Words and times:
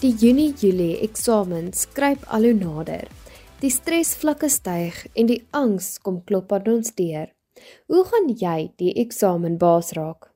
Die 0.00 0.14
Junie-Julie 0.16 1.02
eksamens 1.04 1.82
skryp 1.84 2.22
al 2.32 2.46
hoe 2.48 2.54
nader. 2.56 3.02
Die 3.60 3.68
stresvlakke 3.68 4.48
styg 4.48 4.96
en 5.12 5.26
die 5.28 5.42
angs 5.52 5.98
kom 6.00 6.22
klop 6.24 6.54
aan 6.56 6.70
ons 6.72 6.94
deur. 6.96 7.26
Hoe 7.92 8.04
gaan 8.08 8.30
jy 8.32 8.70
die 8.80 8.94
eksamen 9.02 9.58
baas 9.60 9.90
raak? 9.98 10.30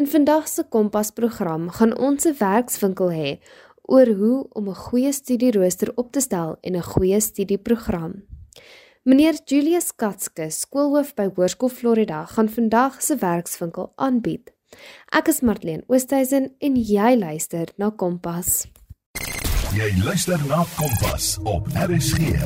In 0.00 0.08
vandag 0.08 0.48
se 0.48 0.64
Kompas 0.64 1.12
program 1.12 1.68
gaan 1.68 1.92
ons 1.92 2.24
'n 2.24 2.32
werkswinkel 2.38 3.10
hê 3.12 3.30
oor 3.82 4.08
hoe 4.20 4.48
om 4.56 4.68
'n 4.68 4.82
goeie 4.86 5.12
studierooster 5.12 5.92
op 5.96 6.12
te 6.12 6.20
stel 6.20 6.56
en 6.62 6.76
'n 6.76 6.88
goeie 6.92 7.20
studieprogram. 7.20 8.22
Meneer 9.04 9.36
Julius 9.44 9.92
Katske, 9.92 10.50
skoolhoof 10.50 11.14
by 11.14 11.28
Hoërskool 11.36 11.68
Florida, 11.68 12.24
gaan 12.24 12.48
vandag 12.48 13.02
se 13.02 13.16
werkswinkel 13.16 13.92
aanbied. 13.96 14.50
Ek 15.12 15.28
is 15.28 15.40
Martleen 15.40 15.84
Oosthuizen 15.88 16.54
en 16.58 16.76
jy 16.76 17.16
luister 17.16 17.68
na 17.76 17.90
Kompas. 17.90 18.66
Jy 19.74 19.88
luister 20.04 20.38
na 20.46 20.60
Kompas 20.76 21.32
op 21.50 21.66
RSG. 21.74 22.36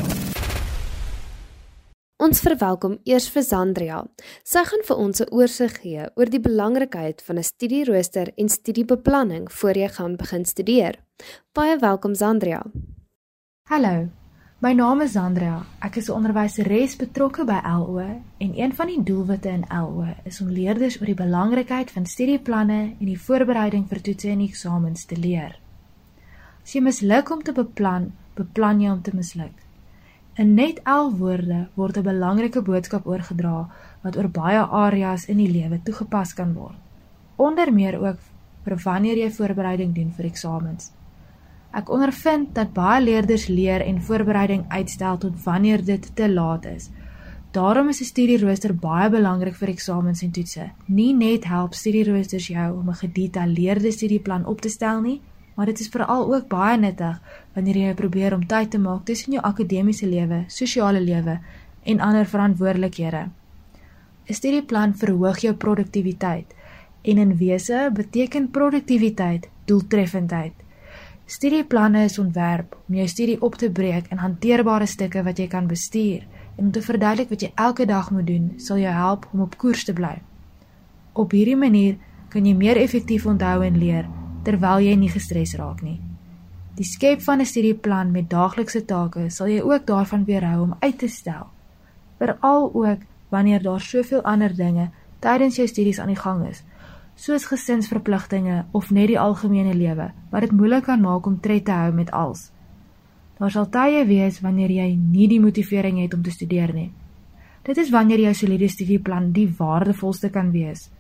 Ons 2.24 2.40
verwelkom 2.40 2.94
eers 3.04 3.26
vir 3.34 3.44
Sandria. 3.44 3.98
Sy 4.48 4.62
gaan 4.70 4.84
vir 4.88 4.96
ons 4.96 5.20
'n 5.20 5.28
oorsig 5.36 5.74
gee 5.82 6.06
oor 6.16 6.30
die 6.32 6.40
belangrikheid 6.40 7.20
van 7.26 7.36
'n 7.36 7.44
studierooster 7.44 8.32
en 8.36 8.48
studiebeplanning 8.48 9.52
voor 9.52 9.76
jy 9.76 9.88
gaan 9.88 10.16
begin 10.16 10.44
studeer. 10.44 10.94
Baie 11.52 11.76
welkom 11.76 12.14
Sandria. 12.14 12.62
Hallo. 13.68 14.08
My 14.60 14.72
naam 14.72 15.00
is 15.00 15.12
Sandria. 15.12 15.66
Ek 15.80 15.96
is 15.96 16.08
'n 16.08 16.12
onderwyseres 16.12 16.96
betrokke 16.96 17.44
by 17.44 17.60
LO 17.64 17.98
en 18.38 18.58
een 18.58 18.72
van 18.74 18.86
die 18.86 19.02
doelwitte 19.02 19.48
in 19.48 19.64
LO 19.68 20.06
is 20.24 20.40
om 20.40 20.48
leerders 20.48 21.00
oor 21.00 21.06
die 21.06 21.24
belangrikheid 21.26 21.90
van 21.90 22.06
studieplanne 22.06 22.96
en 23.00 23.06
die 23.06 23.20
voorbereiding 23.20 23.88
vir 23.88 24.00
toetse 24.00 24.28
en 24.28 24.40
eksamens 24.40 25.04
te 25.04 25.16
leer. 25.16 25.67
As 26.68 26.74
jy 26.76 26.82
misluk 26.84 27.30
om 27.32 27.40
te 27.40 27.52
beplan, 27.56 28.10
beplan 28.36 28.82
jy 28.82 28.90
om 28.92 28.98
te 29.00 29.14
misluk. 29.16 29.54
In 30.42 30.50
net 30.52 30.82
11 30.84 31.14
woorde 31.16 31.60
word 31.80 31.96
'n 31.96 32.04
belangrike 32.08 32.60
boodskap 32.66 33.06
oorgedra 33.06 33.70
wat 34.02 34.18
oor 34.18 34.28
baie 34.28 34.60
areas 34.80 35.24
in 35.32 35.38
die 35.40 35.48
lewe 35.48 35.78
toegepas 35.86 36.34
kan 36.34 36.52
word. 36.52 36.76
Onder 37.36 37.72
meer 37.72 37.96
ook 38.02 38.18
vir 38.64 38.76
wanneer 38.84 39.16
jy 39.16 39.30
voorbereiding 39.30 39.94
doen 39.94 40.12
vir 40.16 40.26
eksamens. 40.26 40.92
Ek 41.72 41.88
ondervind 41.88 42.54
dat 42.54 42.74
baie 42.74 43.00
leerders 43.02 43.48
leer 43.48 43.80
en 43.80 44.02
voorbereiding 44.02 44.64
uitstel 44.68 45.18
tot 45.18 45.44
wanneer 45.44 45.84
dit 45.84 46.16
te 46.16 46.28
laat 46.28 46.66
is. 46.66 46.90
Daarom 47.52 47.88
is 47.88 48.00
'n 48.00 48.04
studierooster 48.12 48.74
baie 48.74 49.08
belangrik 49.10 49.54
vir 49.54 49.68
eksamens 49.68 50.22
en 50.22 50.30
toetse. 50.30 50.70
Nie 50.86 51.14
net 51.14 51.44
help 51.44 51.74
studieroosters 51.74 52.46
jou 52.48 52.78
om 52.78 52.88
'n 52.90 53.00
gedetailleerde 53.04 53.90
studieplan 53.90 54.46
op 54.46 54.60
te 54.60 54.68
stel 54.68 55.00
nie, 55.00 55.20
maar 55.58 55.66
dit 55.66 55.80
is 55.82 55.88
veral 55.90 56.28
ook 56.34 56.44
baie 56.46 56.78
nuttig 56.78 57.16
wanneer 57.54 57.76
jy 57.76 57.94
probeer 57.98 58.34
om 58.34 58.44
tyd 58.46 58.70
te 58.70 58.78
maak 58.78 59.00
tussen 59.04 59.32
jou 59.34 59.40
akademiese 59.42 60.06
lewe, 60.06 60.44
sosiale 60.46 61.00
lewe 61.02 61.40
en 61.82 62.00
ander 62.00 62.26
verantwoordelikhede. 62.30 63.22
'n 64.28 64.34
Studieplan 64.34 64.94
verhoog 64.94 65.38
jou 65.42 65.54
produktiwiteit 65.54 66.54
en 67.02 67.18
in 67.18 67.36
wese 67.36 67.90
beteken 67.94 68.50
produktiwiteit 68.50 69.48
doeltreffendheid. 69.64 70.52
Studieplanne 71.26 72.04
is 72.04 72.18
ontwerp 72.18 72.76
om 72.88 72.94
jou 72.94 73.08
studie 73.08 73.42
op 73.42 73.54
te 73.54 73.70
breek 73.70 74.06
in 74.10 74.22
hanteerbare 74.22 74.86
stukke 74.86 75.22
wat 75.22 75.38
jy 75.38 75.46
kan 75.46 75.66
bestuur 75.66 76.22
en 76.56 76.64
om 76.64 76.70
te 76.70 76.82
verduidelik 76.82 77.28
wat 77.28 77.42
jy 77.42 77.52
elke 77.54 77.86
dag 77.86 78.10
moet 78.10 78.26
doen, 78.26 78.52
sal 78.56 78.78
jou 78.78 78.92
help 78.92 79.26
om 79.32 79.40
op 79.40 79.58
koers 79.58 79.84
te 79.84 79.92
bly. 79.92 80.22
Op 81.12 81.30
hierdie 81.30 81.56
manier 81.56 81.96
kan 82.28 82.46
jy 82.46 82.54
meer 82.54 82.76
effektief 82.76 83.26
onthou 83.26 83.62
en 83.64 83.78
leer 83.78 84.17
terwyl 84.48 84.80
jy 84.80 84.94
nie 84.96 85.10
gestres 85.12 85.52
raak 85.60 85.82
nie. 85.84 85.98
Die 86.78 86.86
skep 86.86 87.20
van 87.26 87.40
'n 87.40 87.50
studieplan 87.52 88.12
met 88.12 88.30
daaglikse 88.30 88.84
take 88.84 89.30
sal 89.30 89.48
jy 89.48 89.60
ook 89.60 89.86
daarvan 89.86 90.24
weerhou 90.24 90.62
om 90.62 90.76
uit 90.80 90.98
te 90.98 91.08
stel. 91.08 91.46
Veral 92.18 92.70
ook 92.74 93.00
wanneer 93.28 93.62
daar 93.62 93.80
soveel 93.80 94.22
ander 94.22 94.56
dinge 94.56 94.90
tydens 95.20 95.56
jou 95.56 95.66
studies 95.66 95.98
aan 95.98 96.14
die 96.14 96.22
gang 96.22 96.48
is, 96.48 96.62
soos 97.14 97.46
gesinsverpligtinge 97.46 98.64
of 98.72 98.90
net 98.90 99.08
die 99.08 99.18
algemene 99.18 99.74
lewe, 99.74 100.12
wat 100.30 100.40
dit 100.40 100.52
moeilik 100.52 100.84
kan 100.84 101.00
maak 101.00 101.26
om 101.26 101.40
tred 101.40 101.64
te 101.64 101.72
hou 101.72 101.92
met 101.92 102.10
alles. 102.10 102.50
Daar 103.38 103.50
sal 103.50 103.68
tye 103.70 104.06
wees 104.06 104.40
wanneer 104.40 104.70
jy 104.70 104.94
nie 104.96 105.28
die 105.28 105.40
motivering 105.40 105.98
het 106.02 106.14
om 106.14 106.22
te 106.22 106.30
studeer 106.30 106.72
nie. 106.74 106.92
Dit 107.62 107.76
is 107.76 107.90
wanneer 107.90 108.20
jou 108.20 108.34
soliede 108.34 108.68
studieplan 108.68 109.32
die 109.32 109.48
waardevolste 109.58 110.30
kan 110.30 110.50
wees. 110.50 110.90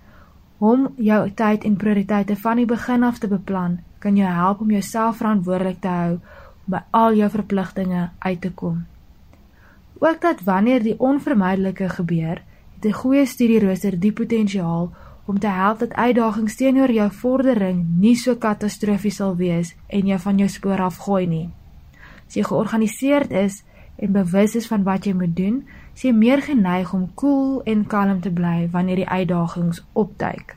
Om 0.58 0.88
jou 0.96 1.30
tyd 1.30 1.64
en 1.64 1.76
prioriteite 1.76 2.36
van 2.36 2.56
die 2.56 2.66
begin 2.66 3.02
af 3.06 3.18
te 3.18 3.28
beplan, 3.30 3.78
kan 3.98 4.16
jou 4.16 4.26
help 4.26 4.60
om 4.60 4.70
jouself 4.70 5.16
verantwoordelik 5.16 5.80
te 5.80 5.88
hou 5.88 6.12
om 6.18 6.74
by 6.74 6.80
al 6.90 7.14
jou 7.14 7.28
verpligtinge 7.30 8.08
uit 8.18 8.40
te 8.40 8.50
kom. 8.50 8.86
Ook 9.98 10.20
dat 10.20 10.42
wanneer 10.46 10.82
die 10.82 10.98
onvermydelike 10.98 11.88
gebeur, 11.88 12.42
het 12.74 12.84
'n 12.84 12.92
goeie 12.92 13.26
studierooster 13.26 14.00
die 14.00 14.12
potensiaal 14.12 14.90
om 15.26 15.38
te 15.38 15.46
help 15.46 15.78
dat 15.78 15.94
uitdagings 15.94 16.56
teenoor 16.56 16.90
jou 16.90 17.10
vordering 17.10 17.86
nie 18.00 18.16
so 18.16 18.34
katastrofies 18.34 19.16
sal 19.16 19.36
wees 19.36 19.74
en 19.86 20.06
jou 20.06 20.18
van 20.18 20.38
jou 20.38 20.48
spoor 20.48 20.80
afgooi 20.80 21.26
nie. 21.26 21.48
As 22.26 22.34
jy 22.34 22.42
georganiseerd 22.42 23.30
is 23.30 23.62
en 23.96 24.12
bewus 24.12 24.54
is 24.54 24.66
van 24.66 24.82
wat 24.82 25.04
jy 25.04 25.12
moet 25.12 25.36
doen, 25.36 25.66
is 25.98 26.04
jy 26.06 26.12
meer 26.14 26.38
geneig 26.46 26.92
om 26.94 27.08
koel 27.18 27.38
cool 27.42 27.62
en 27.66 27.80
kalm 27.90 28.20
te 28.22 28.30
bly 28.30 28.68
wanneer 28.70 29.00
die 29.00 29.08
uitdagings 29.10 29.80
opduik. 29.98 30.52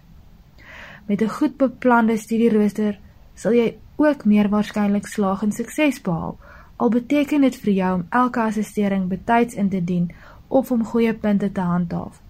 Met 1.08 1.22
'n 1.22 1.34
goed 1.38 1.58
beplande 1.58 2.18
studierooster 2.18 3.00
sal 3.34 3.54
jy 3.54 3.78
ook 3.96 4.26
meer 4.26 4.50
waarskynlik 4.50 5.08
slaag 5.08 5.42
en 5.42 5.52
sukses 5.52 6.02
behaal. 6.02 6.38
Al 6.78 6.90
beteken 6.90 7.42
dit 7.42 7.56
vir 7.56 7.74
jou 7.74 7.94
om 7.94 8.06
elke 8.10 8.40
assistering 8.40 9.08
betyds 9.08 9.54
in 9.54 9.70
te 9.70 9.84
dien 9.84 10.12
of 10.48 10.72
om 10.72 10.86
goeie 10.86 11.14
punte 11.14 11.52
te 11.52 11.62
handhaaf. 11.62 12.22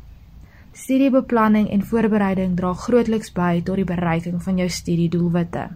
Studiebeplanning 0.71 1.69
en 1.69 1.83
voorbereiding 1.83 2.55
dra 2.55 2.73
grootliks 2.73 3.31
by 3.31 3.61
tot 3.63 3.75
die 3.75 3.85
bereiking 3.85 4.43
van 4.43 4.57
jou 4.57 4.69
studiedoelwitte. 4.69 5.67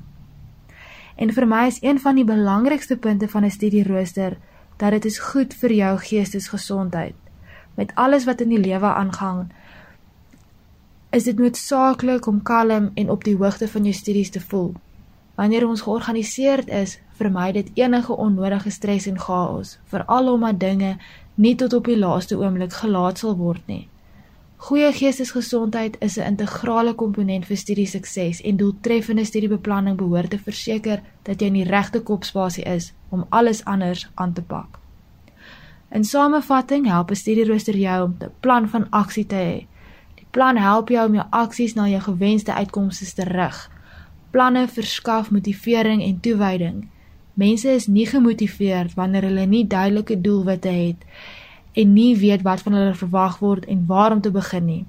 En 1.16 1.34
vir 1.34 1.48
my 1.48 1.68
is 1.68 1.82
een 1.82 2.00
van 2.00 2.16
die 2.16 2.26
belangrikste 2.26 2.98
punte 2.98 3.28
van 3.28 3.44
'n 3.44 3.52
studierooster 3.52 4.38
dat 4.78 4.92
dit 4.92 5.06
is 5.06 5.20
goed 5.20 5.54
vir 5.54 5.72
jou 5.72 5.98
geestesgesondheid 5.98 7.16
met 7.76 7.92
alles 7.96 8.26
wat 8.26 8.42
in 8.42 8.50
die 8.50 8.60
lewe 8.60 8.92
aangaan, 8.94 9.52
is 11.16 11.24
dit 11.24 11.38
noodsaaklik 11.40 12.28
om 12.28 12.42
kalm 12.44 12.92
en 12.94 13.10
op 13.10 13.24
die 13.24 13.38
hoogte 13.38 13.68
van 13.68 13.84
jou 13.84 13.94
studies 13.94 14.30
te 14.30 14.42
voel. 14.42 14.74
Wanneer 15.36 15.68
ons 15.68 15.82
georganiseerd 15.82 16.68
is, 16.68 17.00
vermy 17.20 17.52
dit 17.52 17.72
enige 17.80 18.16
onnodige 18.16 18.72
stres 18.72 19.08
en 19.08 19.20
chaos, 19.20 19.78
veral 19.92 20.32
omdat 20.34 20.60
dinge 20.60 20.96
nie 21.36 21.56
tot 21.56 21.74
op 21.74 21.88
die 21.92 22.00
laaste 22.00 22.38
oomblik 22.40 22.74
gelaat 22.74 23.20
sal 23.20 23.36
word 23.40 23.64
nie. 23.72 23.86
Goeie 24.68 24.92
geestesgesondheid 24.96 25.98
is 26.00 26.18
'n 26.18 26.28
integrale 26.32 26.94
komponent 26.96 27.46
vir 27.46 27.58
studiesukses 27.58 28.42
en 28.42 28.58
doeltreffende 28.58 29.26
studiebeplanning 29.26 29.98
behoort 29.98 30.30
te 30.30 30.40
verseker 30.40 31.02
dat 31.24 31.42
jy 31.42 31.48
in 31.48 31.54
die 31.54 31.70
regte 31.70 32.00
kopspasie 32.00 32.64
is 32.64 32.94
om 33.10 33.26
alles 33.30 33.66
anders 33.66 34.08
aan 34.16 34.34
te 34.34 34.42
pak. 34.42 34.80
In 35.90 36.04
samevatting 36.04 36.88
help 36.88 37.10
'n 37.12 37.16
studierooster 37.16 37.78
jou 37.78 38.04
om 38.04 38.16
'n 38.20 38.32
plan 38.40 38.70
van 38.70 38.90
aksie 38.90 39.26
te 39.26 39.36
hê. 39.36 39.66
Die 40.16 40.28
plan 40.32 40.58
help 40.58 40.90
jou 40.90 41.08
om 41.08 41.14
jou 41.14 41.26
aksies 41.30 41.74
na 41.74 41.88
jou 41.88 42.02
gewenste 42.02 42.54
uitkomste 42.54 43.14
te 43.14 43.24
rig. 43.24 43.72
Planne 44.32 44.68
verskaf 44.68 45.32
motivering 45.32 46.04
en 46.04 46.20
toewyding. 46.20 46.88
Mense 47.34 47.70
is 47.70 47.88
nie 47.88 48.06
gemotiveerd 48.06 48.94
wanneer 48.94 49.22
hulle 49.22 49.46
nie 49.46 49.68
duidelike 49.68 50.22
doelwitte 50.22 50.68
het 50.68 51.06
en 51.74 51.94
nie 51.94 52.18
weet 52.18 52.42
wat 52.42 52.62
van 52.62 52.74
hulle 52.74 52.94
verwag 52.94 53.40
word 53.40 53.66
en 53.66 53.86
waar 53.86 54.12
om 54.12 54.22
te 54.22 54.32
begin 54.32 54.66
nie. 54.66 54.86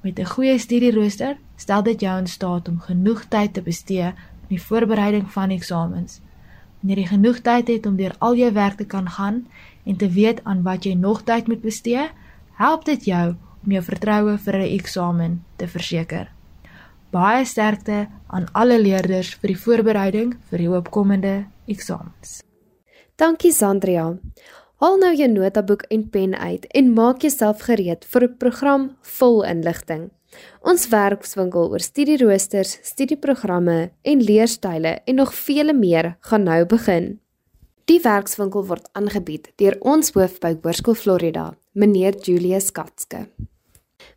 Met 0.00 0.18
'n 0.18 0.24
goeie 0.24 0.58
studierooster 0.58 1.36
stel 1.56 1.82
dit 1.82 2.00
jou 2.00 2.18
in 2.18 2.26
staat 2.26 2.68
om 2.68 2.80
genoeg 2.80 3.24
tyd 3.24 3.54
te 3.54 3.62
bestee 3.62 4.02
aan 4.02 4.14
die 4.48 4.62
voorbereiding 4.62 5.30
van 5.32 5.50
eksamens. 5.50 6.20
Wanneer 6.80 6.98
jy 6.98 7.06
genoeg 7.06 7.40
tyd 7.40 7.68
het 7.68 7.86
om 7.86 7.96
deur 7.96 8.14
al 8.18 8.36
jou 8.36 8.52
werk 8.52 8.76
te 8.76 8.86
kan 8.86 9.08
gaan 9.10 9.46
en 9.84 9.96
te 9.96 10.08
weet 10.08 10.44
aan 10.44 10.62
wat 10.62 10.84
jy 10.84 10.94
nog 10.94 11.22
tyd 11.24 11.48
moet 11.48 11.60
bestee, 11.60 12.08
help 12.56 12.84
dit 12.84 13.04
jou 13.04 13.34
om 13.64 13.72
jou 13.72 13.82
vertroue 13.82 14.38
vir 14.38 14.54
'n 14.56 14.72
eksamen 14.78 15.44
te 15.56 15.66
verseker. 15.68 16.28
Baie 17.10 17.44
sterkte 17.44 18.08
aan 18.26 18.46
alle 18.52 18.78
leerders 18.82 19.34
vir 19.34 19.48
die 19.48 19.62
voorbereiding 19.62 20.36
vir 20.50 20.58
die 20.58 20.70
opkomende 20.70 21.46
eksamens. 21.66 22.42
Dankie 23.16 23.52
Sandria. 23.52 24.18
Haal 24.76 24.98
nou 24.98 25.14
jou 25.16 25.28
notaboek 25.28 25.82
en 25.88 26.08
pen 26.12 26.34
uit 26.36 26.66
en 26.66 26.92
maak 26.92 27.22
jouself 27.24 27.62
gereed 27.64 28.04
vir 28.04 28.22
'n 28.22 28.36
program 28.36 28.96
vol 29.00 29.44
inligting. 29.44 30.10
Ons 30.60 30.88
werkswinkel 30.88 31.70
oor 31.70 31.80
studieroosters, 31.80 32.78
studieprogramme 32.82 33.90
en 34.02 34.22
leerstyle 34.22 34.98
en 35.04 35.14
nog 35.14 35.34
vele 35.34 35.72
meer 35.72 36.16
gaan 36.20 36.42
nou 36.42 36.64
begin. 36.64 37.18
Die 37.86 38.00
werkswinkel 38.02 38.64
word 38.66 38.88
aangebied 38.98 39.52
deur 39.62 39.76
ons 39.80 40.10
hoof 40.16 40.40
by 40.42 40.56
Hoërskool 40.62 40.96
Florida, 40.98 41.52
meneer 41.72 42.16
Julius 42.18 42.72
Katske. 42.74 43.28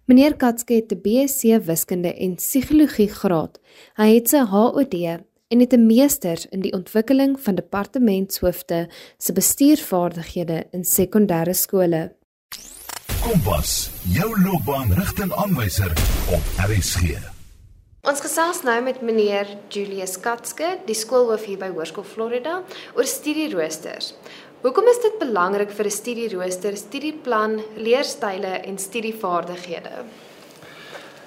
Meneer 0.10 0.33
Katske 0.42 0.74
het 0.74 0.92
'n 0.92 1.01
BSc 1.01 1.66
Wiskunde 1.68 2.13
en 2.13 2.36
Psigologie 2.36 3.10
graad. 3.10 3.60
Hy 3.95 4.16
het 4.16 4.30
sy 4.30 4.42
HOD 4.42 4.95
en 5.50 5.60
het 5.60 5.74
'n 5.74 5.86
meester 5.86 6.45
in 6.50 6.62
die 6.62 6.74
ontwikkeling 6.74 7.39
van 7.39 7.56
departementshoofde 7.56 8.89
se 9.18 9.33
bestuurvaardighede 9.33 10.68
in 10.71 10.83
sekondêre 10.83 11.54
skole. 11.54 12.19
Kompas, 13.19 13.89
jou 14.13 14.30
loopbaanrigtingaanwyser 14.39 15.92
op 16.31 16.60
RSG. 16.63 17.18
Ons 18.07 18.21
gesels 18.24 18.62
nou 18.63 18.77
met 18.86 19.01
meneer 19.04 19.50
Julius 19.68 20.13
Katske, 20.24 20.77
die 20.88 20.95
skoolhoof 20.95 21.44
hier 21.50 21.60
by 21.60 21.68
Hoërskool 21.74 22.07
Florida, 22.07 22.62
oor 22.95 23.10
studieroosters. 23.12 24.13
Hoekom 24.63 24.88
is 24.88 25.01
dit 25.04 25.19
belangrik 25.19 25.75
vir 25.75 25.86
'n 25.88 25.98
studierooster, 25.98 26.77
studieplan, 26.77 27.60
leerstyle 27.75 28.54
en 28.63 28.77
studievaardighede? 28.77 30.06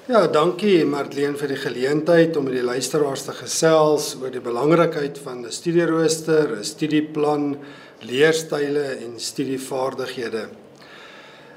Ja, 0.08 0.26
dankie 0.26 0.84
Marlene 0.84 1.36
vir 1.36 1.48
die 1.48 1.60
geleentheid 1.60 2.36
om 2.36 2.44
met 2.44 2.54
die 2.54 2.64
luisteraars 2.64 3.22
te 3.22 3.32
gesels 3.32 4.16
oor 4.16 4.30
die 4.30 4.40
belangrikheid 4.40 5.18
van 5.18 5.44
'n 5.44 5.52
studierooster, 5.52 6.56
'n 6.56 6.64
studieplan, 6.64 7.56
leerstyle 8.00 8.96
en 9.04 9.20
studievaardighede. 9.20 10.61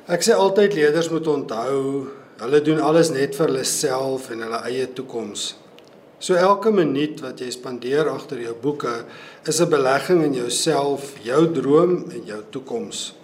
Ek 0.06 0.22
sê 0.22 0.36
altyd 0.38 0.76
leerders 0.78 1.08
moet 1.10 1.26
onthou, 1.26 1.78
hulle 2.38 2.60
doen 2.62 2.78
alles 2.78 3.10
net 3.10 3.34
vir 3.34 3.48
hulle 3.48 3.64
self 3.66 4.28
en 4.30 4.44
hulle 4.46 4.60
eie 4.70 4.84
toekoms. 4.94 5.46
So 6.22 6.38
elke 6.38 6.70
minuut 6.70 7.24
wat 7.24 7.40
jy 7.42 7.48
spandeer 7.50 8.12
agter 8.12 8.38
jou 8.44 8.54
boeke 8.54 8.94
is 9.50 9.62
'n 9.62 9.70
belegging 9.70 10.22
in 10.24 10.36
jouself, 10.38 11.16
jou 11.26 11.48
droom 11.50 12.12
en 12.14 12.22
jou 12.22 12.38
toekoms. 12.52 13.16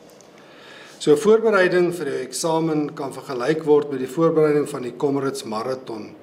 So 0.97 1.15
voorbereiding 1.15 1.93
vir 1.93 2.07
jou 2.07 2.19
eksamen 2.25 2.95
kan 2.95 3.13
vergelyk 3.13 3.63
word 3.63 3.91
met 3.91 3.99
die 3.99 4.13
voorbereiding 4.15 4.67
van 4.69 4.81
die 4.81 4.97
Comrades 4.97 5.43
maraton. 5.43 6.15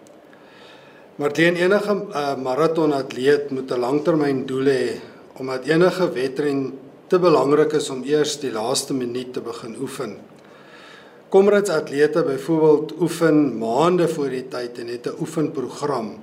Maar 1.18 1.32
teen 1.32 1.54
enige 1.54 1.94
uh, 2.14 2.34
maratonatleet 2.34 3.50
moet 3.50 3.70
'n 3.70 3.80
langtermyndoel 3.80 4.66
hê 4.66 5.00
omdat 5.38 5.68
enige 5.68 6.12
wedren 6.12 6.78
te 7.06 7.18
belangrik 7.18 7.72
is 7.72 7.90
om 7.90 8.02
eers 8.02 8.40
die 8.40 8.50
laaste 8.50 8.92
minuut 8.94 9.32
te 9.32 9.40
begin 9.40 9.76
oefen. 9.80 10.18
Komrades 11.28 11.68
atlete 11.68 12.22
byvoorbeeld 12.24 12.94
oefen 13.04 13.58
maande 13.60 14.06
voor 14.08 14.30
die 14.32 14.46
tyd 14.48 14.78
en 14.80 14.88
het 14.88 15.06
'n 15.06 15.20
oefenprogram. 15.20 16.16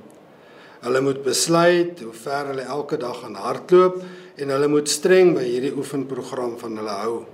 Hulle 0.81 1.02
moet 1.02 1.24
besluit 1.24 2.00
hoe 2.00 2.13
ver 2.13 2.48
hulle 2.48 2.62
elke 2.62 2.98
dag 2.98 3.19
gaan 3.19 3.36
hardloop 3.36 4.02
en 4.36 4.50
hulle 4.50 4.68
moet 4.68 4.90
streng 4.90 5.36
by 5.36 5.44
hierdie 5.44 5.75
oefenprogram 5.78 6.57
van 6.57 6.78
hulle 6.78 6.90
hou. 6.90 7.25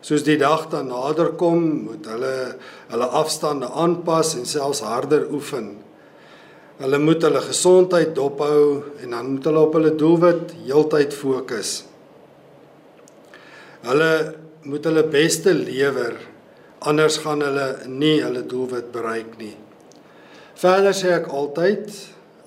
Soos 0.00 0.22
die 0.22 0.36
dag 0.36 0.68
dan 0.68 0.86
nader 0.86 1.32
kom, 1.32 1.84
moet 1.84 2.06
hulle 2.06 2.56
hulle 2.88 3.06
afstande 3.06 3.66
aanpas 3.66 4.34
en 4.34 4.46
selfs 4.46 4.80
harder 4.80 5.32
oefen. 5.32 5.78
Hulle 6.76 6.98
moet 6.98 7.22
hulle 7.22 7.40
gesondheid 7.40 8.14
dophou 8.14 8.82
en 9.00 9.10
dan 9.10 9.26
moet 9.26 9.44
hulle 9.44 9.58
op 9.58 9.72
hulle 9.72 9.94
doelwit 9.94 10.52
heeltyd 10.66 11.14
fokus. 11.14 11.84
Hulle 13.80 14.34
moet 14.62 14.84
hulle 14.84 15.02
beste 15.04 15.54
lewer 15.54 16.31
anders 16.88 17.18
gaan 17.22 17.42
hulle 17.44 17.66
nie 17.86 18.18
hulle 18.22 18.42
doelwit 18.48 18.90
bereik 18.94 19.36
nie. 19.38 19.54
Verder 20.62 20.94
sê 20.94 21.14
ek 21.16 21.30
altyd, 21.32 21.88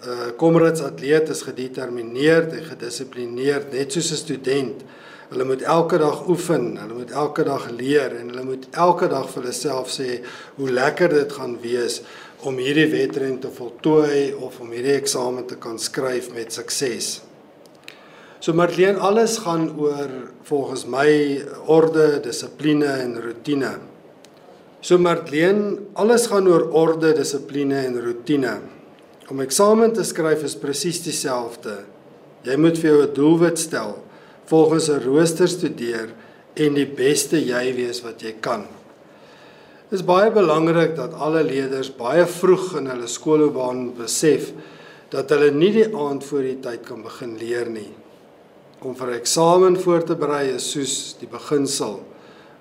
uh 0.05 0.11
eh, 0.11 0.27
komrades 0.37 0.83
atleet 0.85 1.31
is 1.33 1.41
gedetermineerd 1.47 2.53
en 2.53 2.67
gedissiplineerd 2.69 3.73
net 3.73 3.91
soos 3.91 4.11
'n 4.11 4.21
student. 4.21 4.85
Hulle 5.29 5.45
moet 5.45 5.61
elke 5.61 5.97
dag 5.97 6.27
oefen, 6.29 6.77
hulle 6.77 6.93
moet 6.93 7.11
elke 7.11 7.43
dag 7.43 7.69
leer 7.71 8.13
en 8.19 8.29
hulle 8.29 8.43
moet 8.45 8.67
elke 8.71 9.07
dag 9.07 9.25
vir 9.29 9.41
hulle 9.41 9.53
self 9.53 9.89
sê 9.89 10.21
hoe 10.57 10.69
lekker 10.69 11.09
dit 11.09 11.31
gaan 11.33 11.57
wees 11.61 12.01
om 12.45 12.57
hierdie 12.57 12.91
wedren 12.91 13.39
te 13.39 13.49
voltooi 13.49 14.33
of 14.33 14.59
om 14.59 14.71
hierdie 14.71 14.95
eksamen 14.99 15.47
te 15.49 15.55
kan 15.55 15.79
skryf 15.79 16.29
met 16.33 16.53
sukses. 16.53 17.21
So 18.39 18.53
Marlene, 18.53 18.99
alles 18.99 19.39
gaan 19.41 19.71
oor 19.79 20.09
volgens 20.43 20.85
my 20.85 21.41
orde, 21.65 22.19
dissipline 22.21 22.85
en 22.85 23.21
rotine. 23.23 23.94
So 24.85 24.99
Marlene, 25.01 25.79
alles 25.97 26.27
gaan 26.29 26.45
oor 26.45 26.67
orde, 26.77 27.09
dissipline 27.17 27.79
en 27.87 27.95
rotine. 28.03 28.51
Om 29.33 29.39
eksamen 29.41 29.95
te 29.97 30.03
skryf 30.05 30.43
is 30.45 30.53
presies 30.61 30.99
dieselfde. 31.01 31.79
Jy 32.45 32.57
moet 32.61 32.77
vir 32.77 32.91
jou 32.91 32.99
'n 33.01 33.15
doelwit 33.15 33.57
stel, 33.57 33.97
volgens 34.45 34.89
'n 34.89 35.01
rooster 35.01 35.47
studeer 35.47 36.13
en 36.53 36.75
die 36.75 36.85
beste 36.85 37.41
jy 37.41 37.73
wees 37.73 38.03
wat 38.03 38.21
jy 38.21 38.35
kan. 38.39 38.67
Dit 39.89 39.99
is 39.99 40.05
baie 40.05 40.29
belangrik 40.29 40.95
dat 40.95 41.13
alle 41.13 41.43
leerders 41.43 41.89
baie 41.89 42.25
vroeg 42.25 42.77
in 42.77 42.85
hulle 42.85 43.07
skoolloopbaan 43.07 43.95
besef 43.97 44.53
dat 45.09 45.29
hulle 45.29 45.51
nie 45.51 45.71
die 45.71 45.95
aand 45.95 46.23
voor 46.23 46.41
die 46.41 46.59
tyd 46.61 46.85
kan 46.85 47.01
begin 47.01 47.37
leer 47.37 47.69
nie. 47.69 47.93
Om 48.81 48.95
vir 48.95 49.07
'n 49.07 49.19
eksamen 49.19 49.77
voor 49.77 50.03
te 50.03 50.15
berei 50.15 50.53
is 50.53 50.71
soos 50.71 51.15
die 51.19 51.27
beginsel. 51.27 52.03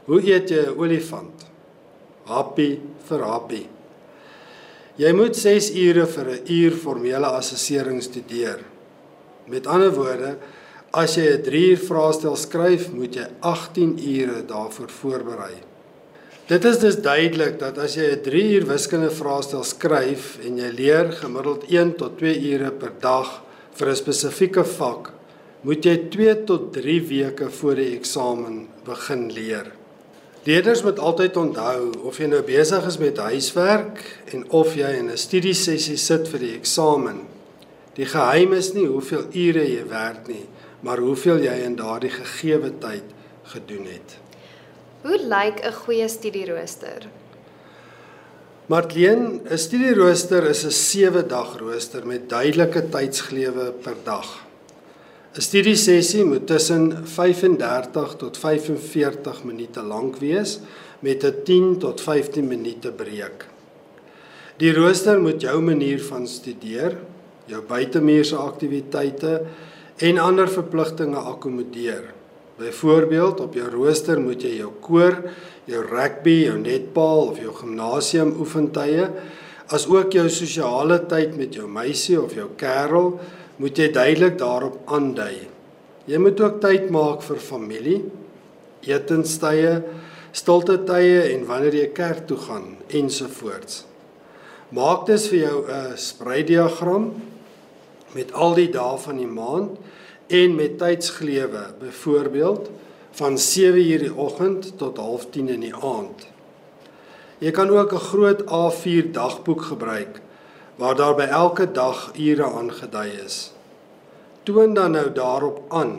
Hoe 0.06 0.22
eet 0.22 0.48
jy 0.48 0.64
'n 0.64 0.78
olifant? 0.78 1.43
Happy 2.26 2.80
vir 3.08 3.24
happy. 3.24 3.66
Jy 4.96 5.10
moet 5.12 5.36
6 5.36 5.72
ure 5.74 6.06
vir 6.06 6.26
'n 6.30 6.46
uur 6.46 6.72
formele 6.72 7.26
assessering 7.26 8.02
studeer. 8.02 8.60
Met 9.46 9.66
ander 9.66 9.90
woorde, 9.90 10.36
as 10.92 11.16
jy 11.16 11.26
'n 11.34 11.42
3 11.42 11.70
uur 11.70 11.78
vraestel 11.78 12.36
skryf, 12.36 12.92
moet 12.92 13.14
jy 13.14 13.26
18 13.40 13.98
ure 13.98 14.44
daarvoor 14.46 14.88
voorberei. 14.88 15.54
Dit 16.46 16.64
is 16.64 16.78
dus 16.78 16.96
duidelik 16.96 17.58
dat 17.58 17.78
as 17.78 17.96
jy 17.96 18.12
'n 18.12 18.22
3 18.22 18.54
uur 18.54 18.66
wiskunde 18.66 19.10
vraestel 19.10 19.64
skryf 19.64 20.38
en 20.44 20.58
jy 20.58 20.70
leer 20.70 21.12
gemiddeld 21.12 21.64
1 21.68 21.96
tot 21.96 22.18
2 22.18 22.52
ure 22.52 22.70
per 22.70 22.92
dag 23.00 23.42
vir 23.74 23.88
'n 23.88 23.96
spesifieke 23.96 24.64
vak, 24.64 25.12
moet 25.62 25.84
jy 25.84 25.96
2 26.10 26.44
tot 26.44 26.72
3 26.72 27.00
weke 27.00 27.50
voor 27.50 27.74
die 27.74 27.96
eksamen 27.96 28.68
begin 28.84 29.32
leer. 29.32 29.73
Leerders 30.44 30.82
moet 30.82 30.98
altyd 30.98 31.36
onthou 31.40 31.92
of 32.04 32.18
jy 32.20 32.26
nou 32.28 32.42
besig 32.44 32.84
is 32.84 32.98
met 33.00 33.16
huiswerk 33.16 34.02
en 34.36 34.42
of 34.52 34.74
jy 34.76 34.90
in 34.98 35.08
'n 35.08 35.16
studiesessie 35.16 35.96
sit 35.96 36.28
vir 36.28 36.38
die 36.38 36.52
eksamen. 36.56 37.24
Die 37.96 38.04
geheim 38.04 38.52
is 38.52 38.72
nie 38.74 38.84
hoeveel 38.86 39.24
ure 39.32 39.64
jy 39.64 39.88
werk 39.88 40.28
nie, 40.28 40.44
maar 40.80 40.98
hoeveel 40.98 41.38
jy 41.38 41.54
in 41.64 41.76
daardie 41.76 42.10
gegeewe 42.10 42.72
tyd 42.78 43.04
gedoen 43.44 43.86
het. 43.86 44.18
Hoe 45.02 45.18
lyk 45.18 45.64
'n 45.64 45.72
goeie 45.72 46.08
studierooster? 46.08 47.08
Martleen, 48.66 49.40
'n 49.48 49.58
studierooster 49.58 50.44
is 50.48 50.64
'n 50.64 50.70
7 50.70 51.28
dag 51.28 51.58
rooster 51.58 52.06
met 52.06 52.28
duidelike 52.28 52.88
tydsglewe 52.88 53.72
per 53.82 53.96
dag. 54.04 54.44
'n 55.34 55.42
Studiesessie 55.42 56.22
moet 56.24 56.46
tussen 56.46 57.06
35 57.10 58.12
tot 58.16 58.36
45 58.38 59.40
minute 59.44 59.82
lank 59.82 60.20
wees 60.22 60.60
met 61.00 61.24
'n 61.24 61.34
10 61.44 61.78
tot 61.78 62.00
15 62.00 62.46
minute 62.46 62.92
breek. 62.92 63.46
Die 64.56 64.72
rooster 64.72 65.20
moet 65.20 65.40
jou 65.40 65.60
manier 65.60 66.02
van 66.02 66.26
studeer, 66.26 66.96
jou 67.46 67.62
buitemuurse 67.66 68.36
aktiwiteite 68.36 69.42
en 69.96 70.18
ander 70.18 70.48
verpligtinge 70.48 71.16
akkommodeer. 71.16 72.14
Byvoorbeeld, 72.56 73.40
op 73.40 73.54
jou 73.54 73.70
rooster 73.70 74.20
moet 74.20 74.42
jy 74.42 74.56
jou 74.56 74.72
koor, 74.80 75.22
jou 75.64 75.82
rugby, 75.82 76.44
jou 76.44 76.58
netbal 76.58 77.26
of 77.26 77.38
jou 77.38 77.54
gimnasium 77.54 78.36
oefentye, 78.38 79.10
asook 79.66 80.12
jou 80.12 80.28
sosiale 80.28 81.06
tyd 81.06 81.36
met 81.36 81.54
jou 81.54 81.68
meisie 81.68 82.22
of 82.22 82.34
jou 82.34 82.48
kerel 82.56 83.18
moet 83.56 83.78
jy 83.78 83.90
duidelik 83.94 84.38
daarop 84.38 84.80
aandui. 84.90 85.46
Jy 86.10 86.18
moet 86.20 86.40
ook 86.40 86.60
tyd 86.60 86.90
maak 86.92 87.22
vir 87.24 87.40
familie, 87.40 88.00
etenstye, 88.84 89.78
stilte 90.34 90.80
tye 90.84 91.22
en 91.30 91.46
wanneer 91.48 91.76
jy 91.78 91.88
kerk 91.96 92.26
toe 92.28 92.38
gaan 92.42 92.74
ensovoorts. 92.92 93.84
Maak 94.74 95.06
dus 95.06 95.28
vir 95.30 95.38
jou 95.38 95.58
'n 95.70 95.96
spreidiagram 95.96 97.12
met 98.14 98.32
al 98.32 98.54
die 98.54 98.70
dae 98.70 98.98
van 98.98 99.16
die 99.16 99.26
maand 99.26 99.78
en 100.28 100.54
met 100.54 100.78
tydsglewe, 100.78 101.74
byvoorbeeld 101.80 102.70
van 103.12 103.38
7:00 103.38 103.98
die 103.98 104.14
oggend 104.14 104.78
tot 104.78 104.98
09:30 104.98 105.48
in 105.48 105.60
die 105.60 105.74
aand. 105.74 106.26
Jy 107.38 107.50
kan 107.50 107.70
ook 107.70 107.92
'n 107.92 108.06
groot 108.10 108.42
A4 108.42 109.12
dagboek 109.12 109.62
gebruik 109.62 110.20
waar 110.80 110.96
daar 110.98 111.14
by 111.18 111.28
elke 111.30 111.66
dag 111.70 112.10
ure 112.18 112.46
aangedui 112.46 113.10
is. 113.24 113.52
Toon 114.44 114.74
dan 114.74 114.96
nou 114.96 115.08
daarop 115.14 115.62
aan 115.72 115.94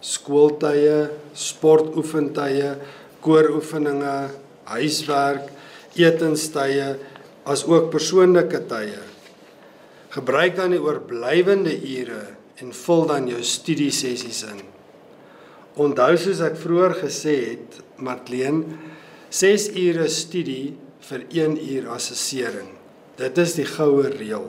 skooltye, 0.00 1.10
sportoefentye, 1.36 2.74
kooroefeninge, 3.20 4.30
huiswerk, 4.72 5.50
etenstye 5.98 6.94
as 7.44 7.66
ook 7.68 7.90
persoonlike 7.92 8.62
tye. 8.70 9.02
Gebruik 10.14 10.56
dan 10.56 10.74
die 10.74 10.82
oorblywende 10.82 11.74
ure 11.76 12.22
en 12.60 12.72
vul 12.76 13.06
dan 13.10 13.28
jou 13.30 13.42
studiesessies 13.44 14.42
in. 14.48 14.64
Onthou 15.80 16.12
soos 16.18 16.42
ek 16.44 16.58
vroeër 16.60 16.96
gesê 17.04 17.36
het, 17.52 17.80
Matleen, 18.00 18.64
6 19.30 19.70
ure 19.78 20.08
studie 20.10 20.74
vir 21.06 21.24
1 21.30 21.56
uur 21.60 21.88
assessering. 21.94 22.79
Dit 23.20 23.36
is 23.38 23.52
die 23.58 23.68
goue 23.68 24.08
reël. 24.14 24.46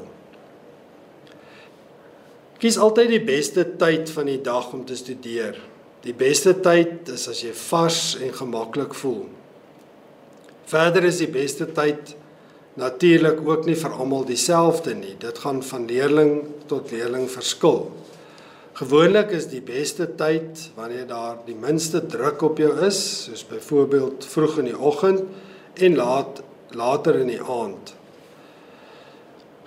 Kies 2.62 2.78
altyd 2.80 3.10
die 3.16 3.24
beste 3.26 3.66
tyd 3.82 4.12
van 4.14 4.30
die 4.30 4.40
dag 4.44 4.70
om 4.72 4.86
te 4.88 4.96
studeer. 4.96 5.58
Die 6.06 6.16
beste 6.16 6.54
tyd 6.64 7.10
is 7.12 7.28
as 7.30 7.42
jy 7.44 7.52
vars 7.68 8.16
en 8.22 8.32
gemaklik 8.38 8.96
voel. 9.02 9.26
Verder 10.72 11.10
is 11.10 11.20
die 11.20 11.30
beste 11.30 11.68
tyd 11.76 12.16
natuurlik 12.80 13.42
ook 13.44 13.68
nie 13.68 13.76
vir 13.76 13.98
almal 13.98 14.24
dieselfde 14.30 14.96
nie. 14.96 15.18
Dit 15.20 15.42
gaan 15.44 15.60
van 15.68 15.88
leerling 15.90 16.36
tot 16.72 16.94
leerling 16.94 17.28
verskil. 17.30 17.90
Gewoonlik 18.80 19.34
is 19.36 19.50
die 19.52 19.62
beste 19.62 20.08
tyd 20.18 20.70
wanneer 20.78 21.10
daar 21.10 21.42
die 21.46 21.58
minste 21.60 22.00
druk 22.08 22.46
op 22.48 22.62
jou 22.62 22.72
is, 22.88 23.02
soos 23.26 23.44
byvoorbeeld 23.50 24.26
vroeg 24.32 24.62
in 24.64 24.72
die 24.72 24.78
oggend 24.80 25.26
en 25.76 25.98
laat 26.00 26.40
later 26.72 27.20
in 27.20 27.34
die 27.34 27.42
aand. 27.42 28.00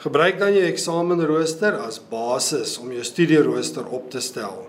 Gebruik 0.04 0.36
dan 0.36 0.52
jou 0.52 0.66
eksamenrooster 0.68 1.78
as 1.80 1.96
basis 2.10 2.74
om 2.76 2.90
jou 2.92 3.00
studierooster 3.08 3.86
op 3.88 4.10
te 4.12 4.20
stel. 4.20 4.66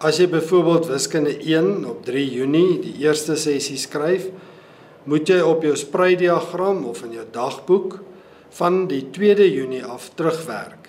As 0.00 0.16
jy 0.16 0.24
byvoorbeeld 0.32 0.86
wiskunde 0.88 1.34
1 1.36 1.82
op 1.84 1.98
3 2.06 2.22
Junie 2.38 2.78
die 2.80 2.94
eerste 3.02 3.34
sessie 3.36 3.76
skryf, 3.76 4.30
moet 5.04 5.28
jy 5.28 5.42
op 5.44 5.66
jou 5.68 5.74
spreidiagram 5.76 6.86
of 6.88 7.02
in 7.04 7.12
jou 7.18 7.26
dagboek 7.34 7.98
van 8.56 8.86
die 8.88 9.02
2de 9.12 9.50
Junie 9.50 9.82
af 9.84 10.08
terugwerk. 10.16 10.88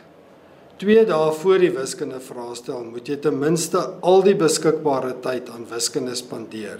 2 0.80 1.04
dae 1.10 1.34
voor 1.42 1.60
die 1.60 1.74
wiskunde 1.76 2.22
vraestel 2.24 2.86
moet 2.88 3.12
jy 3.12 3.18
ten 3.26 3.36
minste 3.42 3.82
al 4.08 4.24
die 4.24 4.38
beskikbare 4.40 5.18
tyd 5.26 5.52
aan 5.52 5.68
wiskunde 5.68 6.16
spandeer. 6.16 6.80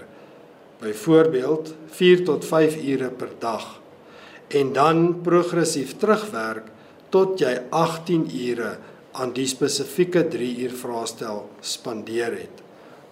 Byvoorbeeld 0.80 1.74
4 2.00 2.24
tot 2.24 2.48
5 2.48 2.80
ure 2.86 3.12
per 3.20 3.36
dag 3.44 3.77
en 4.48 4.72
dan 4.72 5.20
progressief 5.24 5.96
terugwerk 6.00 6.70
tot 7.12 7.40
jy 7.40 7.54
18 7.74 8.28
ure 8.32 8.76
aan 9.18 9.32
die 9.36 9.46
spesifieke 9.48 10.24
3 10.30 10.48
uur 10.64 10.74
vraestel 10.78 11.44
spandeer 11.60 12.36
het. 12.36 12.64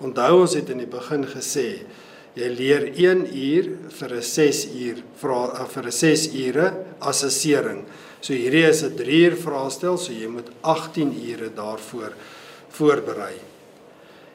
Onthou 0.05 0.43
ons 0.43 0.55
het 0.57 0.69
in 0.73 0.83
die 0.85 0.91
begin 0.91 1.25
gesê 1.29 1.69
jy 2.37 2.49
leer 2.53 2.91
1 2.93 3.27
uur 3.33 3.69
vir 3.99 4.11
'n 4.17 4.23
6 4.23 4.65
uur 4.77 4.99
vra 5.17 5.41
eh, 5.61 5.67
vir 5.75 5.87
'n 5.87 5.93
6 5.93 6.27
ure 6.35 6.67
assessering. 7.01 7.85
So 8.21 8.33
hierdie 8.33 8.69
is 8.69 8.83
'n 8.83 8.97
3 8.97 9.25
uur 9.25 9.37
vraestel, 9.37 9.97
so 9.99 10.13
jy 10.13 10.29
moet 10.29 10.51
18 10.61 11.13
ure 11.31 11.51
daarvoor 11.55 12.13
voorberei. 12.71 13.35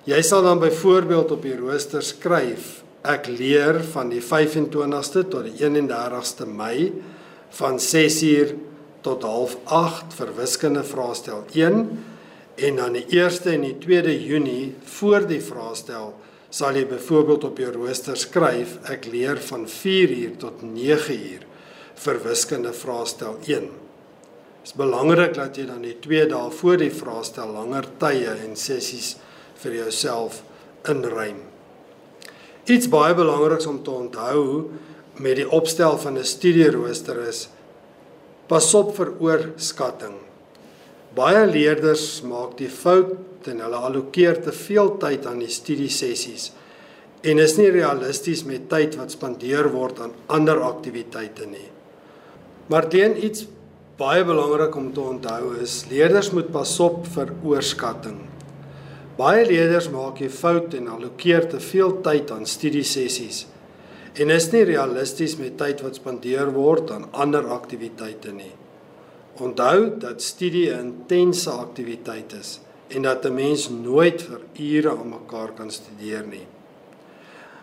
Jy 0.06 0.22
sal 0.22 0.42
dan 0.42 0.60
byvoorbeeld 0.60 1.32
op 1.32 1.42
die 1.42 1.56
rooster 1.56 2.02
skryf 2.02 2.82
Ek 3.02 3.26
leer 3.34 3.80
van 3.96 4.12
die 4.14 4.22
25ste 4.22 5.24
tot 5.26 5.48
die 5.48 5.56
31ste 5.58 6.46
Mei 6.46 6.92
van 7.58 7.80
6uur 7.82 8.54
tot 9.02 9.24
07:30 9.26 10.18
vir 10.18 10.34
wiskunde 10.38 10.84
vraestel 10.86 11.44
1 11.54 11.80
en 12.56 12.76
dan 12.76 12.94
die 12.94 13.06
1ste 13.10 13.56
en 13.56 13.66
die 13.66 13.78
2de 13.82 14.14
Junie 14.26 14.76
voor 14.86 15.26
die 15.26 15.42
vraestel 15.42 16.14
sal 16.50 16.78
jy 16.78 16.86
byvoorbeeld 16.86 17.44
op 17.44 17.58
jou 17.58 17.72
rooster 17.74 18.18
skryf 18.18 18.78
ek 18.94 19.08
leer 19.10 19.42
van 19.50 19.66
4uur 19.66 20.38
tot 20.38 20.62
9uur 20.62 21.48
vir 22.04 22.24
wiskunde 22.24 22.74
vraestel 22.74 23.40
1. 23.48 23.70
Dit 24.62 24.70
is 24.70 24.78
belangrik 24.78 25.34
dat 25.34 25.58
jy 25.58 25.66
dan 25.66 25.82
die 25.82 25.98
2 26.04 26.28
dae 26.30 26.52
voor 26.54 26.78
die 26.78 26.94
vraestel 26.94 27.50
langer 27.50 27.88
tye 27.98 28.36
en 28.46 28.54
sessies 28.56 29.16
vir 29.64 29.80
jouself 29.82 30.44
inruim. 30.86 31.51
Iets 32.70 32.90
baie 32.94 33.14
belangriks 33.18 33.66
om 33.66 33.80
te 33.82 33.90
onthou 33.90 34.70
met 35.22 35.40
die 35.40 35.50
opstel 35.50 35.98
van 35.98 36.18
'n 36.18 36.24
studierooster 36.24 37.18
is 37.28 37.50
pas 38.48 38.74
op 38.74 38.96
vir 38.96 39.14
oorskatting. 39.20 40.16
Baie 41.16 41.46
leerders 41.46 42.22
maak 42.22 42.58
die 42.58 42.70
fout 42.70 43.48
en 43.48 43.60
hulle 43.60 43.76
allokeer 43.76 44.42
te 44.44 44.52
veel 44.52 44.98
tyd 44.98 45.26
aan 45.26 45.40
die 45.40 45.50
studiesessies 45.50 46.52
en 47.22 47.40
is 47.40 47.58
nie 47.58 47.70
realisties 47.70 48.44
met 48.44 48.70
tyd 48.70 48.96
wat 48.96 49.12
spandeer 49.12 49.70
word 49.72 50.00
aan 50.00 50.14
ander 50.28 50.62
aktiwiteite 50.62 51.46
nie. 51.46 51.70
Maar 52.68 52.90
teen 52.90 53.26
iets 53.26 53.48
baie 53.98 54.24
belangrik 54.24 54.76
om 54.76 54.94
te 54.94 55.02
onthou 55.02 55.58
is 55.62 55.86
leerders 55.90 56.32
moet 56.32 56.52
pas 56.52 56.80
op 56.80 57.08
vir 57.08 57.34
oorskatting. 57.44 58.31
Baie 59.22 59.44
leerders 59.46 59.86
maak 59.94 60.18
hier 60.18 60.32
fout 60.34 60.74
en 60.74 60.88
allokeer 60.90 61.44
te 61.52 61.60
veel 61.62 61.92
tyd 62.06 62.32
aan 62.34 62.48
studiesessies 62.50 63.44
en 64.22 64.34
is 64.34 64.48
nie 64.50 64.64
realisties 64.66 65.36
met 65.38 65.60
tyd 65.60 65.84
wat 65.86 66.00
spandeer 66.00 66.50
word 66.56 66.90
aan 66.96 67.06
ander 67.14 67.46
aktiwiteite 67.54 68.34
nie. 68.34 68.50
Onthou 69.38 70.00
dat 70.02 70.26
studie 70.26 70.74
'n 70.74 70.88
intense 70.88 71.52
aktiwiteit 71.52 72.34
is 72.40 72.60
en 72.90 73.02
dat 73.02 73.26
'n 73.26 73.36
mens 73.36 73.70
nooit 73.70 74.22
vir 74.22 74.42
ure 74.58 74.98
aan 74.98 75.10
mekaar 75.10 75.54
kan 75.54 75.72
studeer 75.72 76.26
nie. 76.26 76.48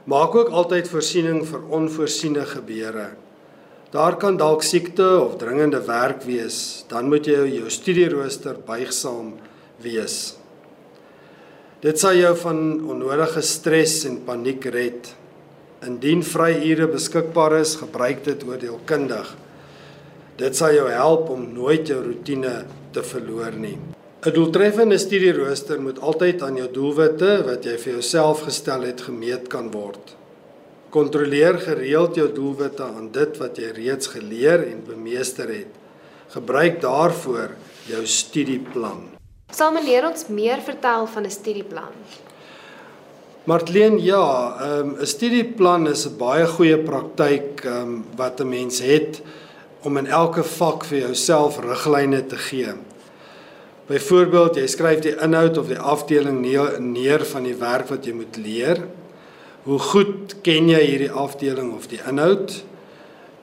Maak 0.04 0.34
ook 0.34 0.48
altyd 0.48 0.88
voorsiening 0.88 1.46
vir 1.46 1.62
onvoorsiene 1.68 2.44
gebeure. 2.46 3.08
Daar 3.90 4.16
kan 4.16 4.36
dalk 4.36 4.62
siekte 4.62 5.20
of 5.20 5.36
dringende 5.36 5.82
werk 5.86 6.22
wees, 6.22 6.84
dan 6.88 7.08
moet 7.08 7.26
jy 7.26 7.58
jou 7.58 7.70
studierooster 7.70 8.56
buigsaam 8.66 9.34
wees. 9.82 10.37
Dit 11.78 12.00
sal 12.00 12.16
jou 12.18 12.32
van 12.40 12.56
onnodige 12.90 13.38
stres 13.46 14.00
en 14.08 14.16
paniek 14.26 14.64
red. 14.74 15.12
Indien 15.86 16.24
vryure 16.26 16.88
beskikbaar 16.90 17.60
is, 17.60 17.76
gebruik 17.78 18.24
dit 18.26 18.40
oordeelkundig. 18.48 19.28
Dit 20.40 20.58
sal 20.58 20.74
jou 20.74 20.88
help 20.90 21.28
om 21.30 21.44
nooit 21.54 21.86
jou 21.86 22.00
rotine 22.02 22.64
te 22.90 23.04
verloor 23.06 23.54
nie. 23.54 23.76
'n 24.26 24.32
Doeltreffende 24.34 24.98
studierooster 24.98 25.78
moet 25.80 26.00
altyd 26.00 26.42
aan 26.42 26.56
jou 26.56 26.66
doelwitte 26.72 27.44
wat 27.46 27.64
jy 27.64 27.76
vir 27.78 27.92
jouself 27.92 28.42
gestel 28.48 28.82
het 28.82 29.00
gemeet 29.00 29.46
kan 29.48 29.70
word. 29.70 30.16
Kontroleer 30.90 31.58
gereeld 31.58 32.16
jou 32.16 32.26
doelwitte 32.32 32.82
aan 32.82 33.12
dit 33.12 33.38
wat 33.38 33.56
jy 33.56 33.70
reeds 33.70 34.06
geleer 34.06 34.66
en 34.66 34.82
bemeester 34.86 35.46
het. 35.48 35.70
Gebruik 36.34 36.80
daarvoor 36.80 37.54
jou 37.86 38.02
studieplan. 38.06 39.17
Sal 39.48 39.72
meneer 39.72 40.04
ons 40.04 40.26
meer 40.28 40.60
vertel 40.60 41.06
van 41.08 41.24
'n 41.24 41.30
studieplan? 41.30 41.94
Martleen, 43.44 43.98
ja, 43.98 44.56
ehm, 44.60 44.88
'n 44.88 45.00
um, 45.00 45.06
studieplan 45.06 45.88
is 45.88 46.06
'n 46.06 46.16
baie 46.18 46.46
goeie 46.46 46.78
praktyk 46.78 47.64
um, 47.64 48.04
wat 48.16 48.40
'n 48.40 48.48
mens 48.48 48.80
het 48.80 49.22
om 49.82 49.96
in 49.96 50.06
elke 50.06 50.44
vak 50.44 50.84
vir 50.84 50.98
jouself 50.98 51.58
riglyne 51.60 52.26
te 52.26 52.36
gee. 52.36 52.72
Byvoorbeeld, 53.86 54.56
jy 54.56 54.66
skryf 54.66 55.00
die 55.00 55.16
inhoud 55.16 55.56
of 55.58 55.66
die 55.66 55.78
afdeling 55.78 56.40
neer 56.78 57.24
van 57.24 57.42
die 57.42 57.56
werk 57.56 57.88
wat 57.88 58.04
jy 58.04 58.12
moet 58.12 58.36
leer. 58.36 58.84
Hoe 59.62 59.78
goed 59.78 60.34
ken 60.42 60.68
jy 60.68 60.80
hierdie 60.80 61.10
afdeling 61.10 61.74
of 61.74 61.86
die 61.86 62.00
inhoud? 62.08 62.64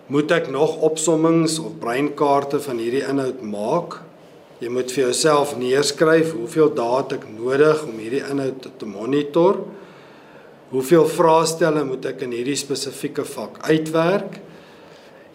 Moet 0.08 0.32
ek 0.32 0.50
nog 0.50 0.78
opsommings 0.82 1.60
of 1.60 1.80
breinkaarte 1.80 2.60
van 2.60 2.78
hierdie 2.78 3.08
inhoud 3.10 3.42
maak? 3.42 4.05
Jy 4.66 4.72
moet 4.74 4.90
vir 4.90 5.04
jouself 5.04 5.52
neerskryf 5.62 6.32
hoeveel 6.34 6.72
dae 6.74 6.94
het 6.98 7.12
ek 7.20 7.26
nodig 7.30 7.84
om 7.86 8.00
hierdie 8.02 8.24
inhoud 8.26 8.64
te 8.80 8.88
monitor? 8.90 9.60
Hoeveel 10.72 11.06
vraestelle 11.06 11.84
moet 11.86 12.08
ek 12.10 12.24
in 12.26 12.34
hierdie 12.34 12.58
spesifieke 12.58 13.28
vak 13.30 13.60
uitwerk? 13.70 14.40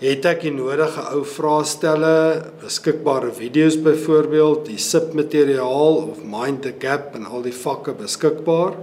Het 0.03 0.27
ek 0.33 0.43
die 0.49 0.55
nodige 0.57 1.07
ou 1.13 1.23
vraestelle, 1.23 2.11
beskikbare 2.65 3.31
video's 3.39 3.79
byvoorbeeld, 3.79 4.67
die 4.73 4.83
SIP-materiaal 4.83 6.03
of 6.09 6.27
Mind 6.27 6.65
the 6.67 6.75
Gap 6.83 7.15
en 7.15 7.31
al 7.31 7.47
die 7.47 7.55
vakke 7.55 7.95
beskikbaar? 7.95 8.81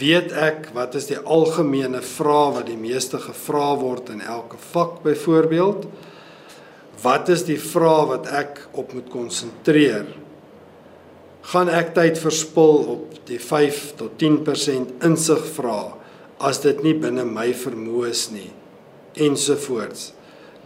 Weet 0.00 0.32
ek 0.32 0.70
wat 0.72 0.96
is 0.96 1.12
die 1.12 1.20
algemene 1.20 2.00
vrae 2.00 2.54
wat 2.62 2.72
die 2.72 2.80
meeste 2.80 3.20
gevra 3.20 3.74
word 3.76 4.08
in 4.16 4.24
elke 4.24 4.56
vak 4.72 5.02
byvoorbeeld? 5.04 5.84
Wat 7.02 7.28
is 7.30 7.44
die 7.46 7.58
vrae 7.60 8.06
wat 8.10 8.26
ek 8.34 8.64
op 8.74 8.92
moet 8.96 9.10
konsentreer? 9.12 10.08
Gaan 11.48 11.70
ek 11.70 11.94
tyd 11.94 12.18
verspil 12.18 12.80
op 12.94 13.18
die 13.28 13.38
5 13.38 13.82
tot 14.00 14.16
10% 14.18 15.04
insig 15.06 15.44
vrae 15.54 15.92
as 16.42 16.58
dit 16.64 16.82
nie 16.82 16.94
binne 16.98 17.24
my 17.26 17.52
vermoë 17.54 18.10
is 18.10 18.24
nie 18.34 18.50
ensovoorts. 19.18 20.12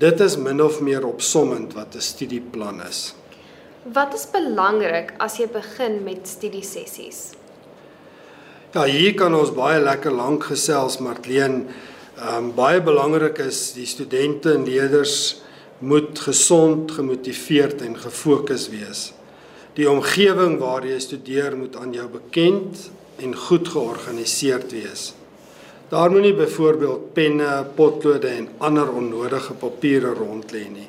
Dit 0.00 0.20
is 0.20 0.36
min 0.36 0.60
of 0.60 0.80
meer 0.84 1.04
opsommend 1.06 1.74
wat 1.74 1.94
'n 1.96 2.00
studieplan 2.00 2.80
is. 2.88 3.14
Wat 3.84 4.14
is 4.14 4.26
belangrik 4.26 5.14
as 5.18 5.36
jy 5.36 5.46
begin 5.46 6.04
met 6.04 6.28
studiesessies? 6.28 7.32
Ja, 8.74 8.84
hier 8.84 9.14
kan 9.14 9.34
ons 9.34 9.50
baie 9.50 9.80
lekker 9.80 10.12
lank 10.12 10.44
gesels, 10.44 10.98
Martleen. 10.98 11.68
Ehm 12.16 12.36
um, 12.36 12.54
baie 12.54 12.80
belangrik 12.80 13.38
is 13.38 13.72
die 13.72 13.86
studente 13.86 14.52
en 14.52 14.64
leerders 14.64 15.41
moet 15.82 16.18
gesond, 16.18 16.92
gemotiveerd 16.94 17.82
en 17.82 17.96
gefokus 17.98 18.68
wees. 18.70 19.10
Die 19.74 19.88
omgewing 19.90 20.58
waar 20.60 20.84
jy 20.86 20.98
studeer 21.02 21.56
moet 21.58 21.74
aan 21.80 21.94
jou 21.96 22.06
bekend 22.12 22.90
en 23.22 23.34
goed 23.48 23.68
georganiseerd 23.72 24.70
wees. 24.76 25.10
Daar 25.90 26.12
moenie 26.12 26.34
byvoorbeeld 26.36 27.12
penne, 27.16 27.50
potlode 27.74 28.30
en 28.30 28.48
ander 28.64 28.92
onnodige 28.92 29.56
papiere 29.58 30.14
rond 30.16 30.54
lê 30.54 30.62
nie. 30.70 30.88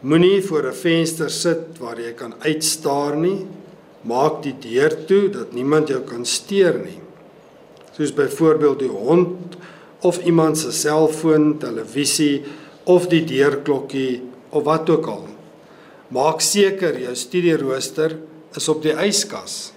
Moenie 0.00 0.42
voor 0.42 0.70
'n 0.70 0.74
venster 0.74 1.30
sit 1.30 1.78
waar 1.78 2.00
jy 2.00 2.12
kan 2.12 2.34
uitstaar 2.38 3.16
nie. 3.16 3.46
Maak 4.02 4.42
die 4.42 4.54
deur 4.58 5.04
toe 5.04 5.28
dat 5.30 5.52
niemand 5.52 5.88
jou 5.88 6.00
kan 6.00 6.24
steur 6.24 6.78
nie. 6.78 7.00
Soos 7.96 8.14
byvoorbeeld 8.14 8.78
die 8.78 8.88
hond 8.88 9.56
of 10.00 10.24
iemand 10.24 10.58
se 10.58 10.72
selfoon, 10.72 11.58
televisie 11.58 12.44
of 12.88 13.08
die 13.12 13.24
deurklokkie 13.28 14.22
of 14.50 14.64
wat 14.64 14.90
ook 14.90 15.08
al. 15.12 15.26
Maak 16.14 16.40
seker 16.40 16.96
jou 16.96 17.14
studierooster 17.16 18.16
is 18.56 18.68
op 18.72 18.80
die 18.84 18.96
yskas 18.96 19.74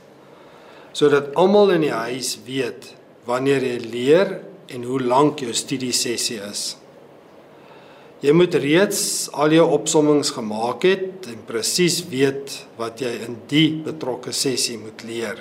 sodat 0.92 1.30
almal 1.40 1.70
in 1.78 1.86
die 1.86 1.96
huis 1.96 2.34
weet 2.44 2.90
wanneer 3.24 3.64
jy 3.64 3.78
leer 3.94 4.32
en 4.76 4.84
hoe 4.88 5.00
lank 5.00 5.40
jou 5.40 5.54
studiesessie 5.56 6.40
is. 6.44 6.64
Jy 8.22 8.34
moet 8.38 8.54
reeds 8.62 9.30
al 9.34 9.56
jou 9.56 9.64
opsommings 9.74 10.34
gemaak 10.36 10.84
het 10.86 11.30
en 11.32 11.40
presies 11.48 12.02
weet 12.12 12.54
wat 12.78 13.02
jy 13.02 13.14
in 13.26 13.40
die 13.50 13.70
betrokke 13.86 14.34
sessie 14.36 14.78
moet 14.82 15.06
leer. 15.08 15.40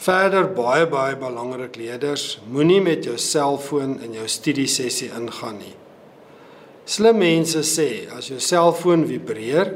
Verder 0.00 0.46
baie 0.56 0.86
baie 0.88 1.12
belangrik 1.20 1.74
leerders, 1.76 2.38
moenie 2.48 2.80
met 2.80 3.04
jou 3.04 3.18
selfoon 3.20 3.98
in 4.00 4.14
jou 4.16 4.24
studiesessie 4.32 5.10
ingaan 5.12 5.58
nie. 5.60 5.74
Slim 6.88 7.18
mense 7.20 7.60
sê 7.68 8.06
as 8.16 8.30
jou 8.30 8.38
selfoon 8.40 9.04
vibreer, 9.04 9.74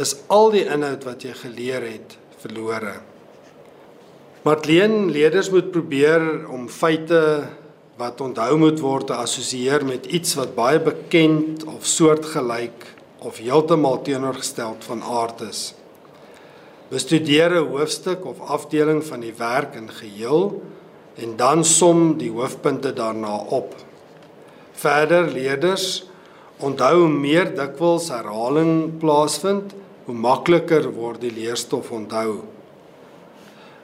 is 0.00 0.14
al 0.32 0.48
die 0.54 0.64
inhoud 0.64 1.04
wat 1.04 1.26
jy 1.26 1.34
geleer 1.42 1.84
het 1.84 2.16
verlore. 2.40 2.94
Matleen 4.48 5.10
leerders 5.12 5.50
moet 5.52 5.68
probeer 5.74 6.24
om 6.48 6.64
feite 6.72 7.20
wat 8.00 8.22
onthou 8.24 8.54
moet 8.62 8.80
word 8.80 9.10
te 9.10 9.18
assosieer 9.20 9.84
met 9.84 10.08
iets 10.08 10.38
wat 10.40 10.56
baie 10.56 10.80
bekend 10.80 11.66
of 11.68 11.84
soortgelyk 11.84 12.86
of 13.28 13.42
heeltemal 13.44 14.00
teenoorgesteld 14.08 14.88
van 14.88 15.04
aard 15.04 15.44
is. 15.50 15.62
Bestudeer 16.90 17.54
'n 17.54 17.70
hoofstuk 17.70 18.24
of 18.26 18.40
afdeling 18.40 19.04
van 19.04 19.20
die 19.20 19.34
werk 19.36 19.74
in 19.74 19.90
geheel 19.90 20.62
en 21.16 21.36
dan 21.36 21.64
som 21.64 22.18
die 22.18 22.30
hoofpunte 22.30 22.92
daarna 22.92 23.36
op. 23.36 23.74
Verder 24.72 25.30
leerders 25.30 26.10
Onthou 26.60 27.06
hoe 27.06 27.08
meer 27.08 27.54
dikwels 27.56 28.10
herhaling 28.12 28.98
plaasvind, 29.00 29.72
hoe 30.04 30.14
makliker 30.14 30.90
word 30.92 31.22
die 31.24 31.32
leerstof 31.32 31.88
onthou. 31.96 32.42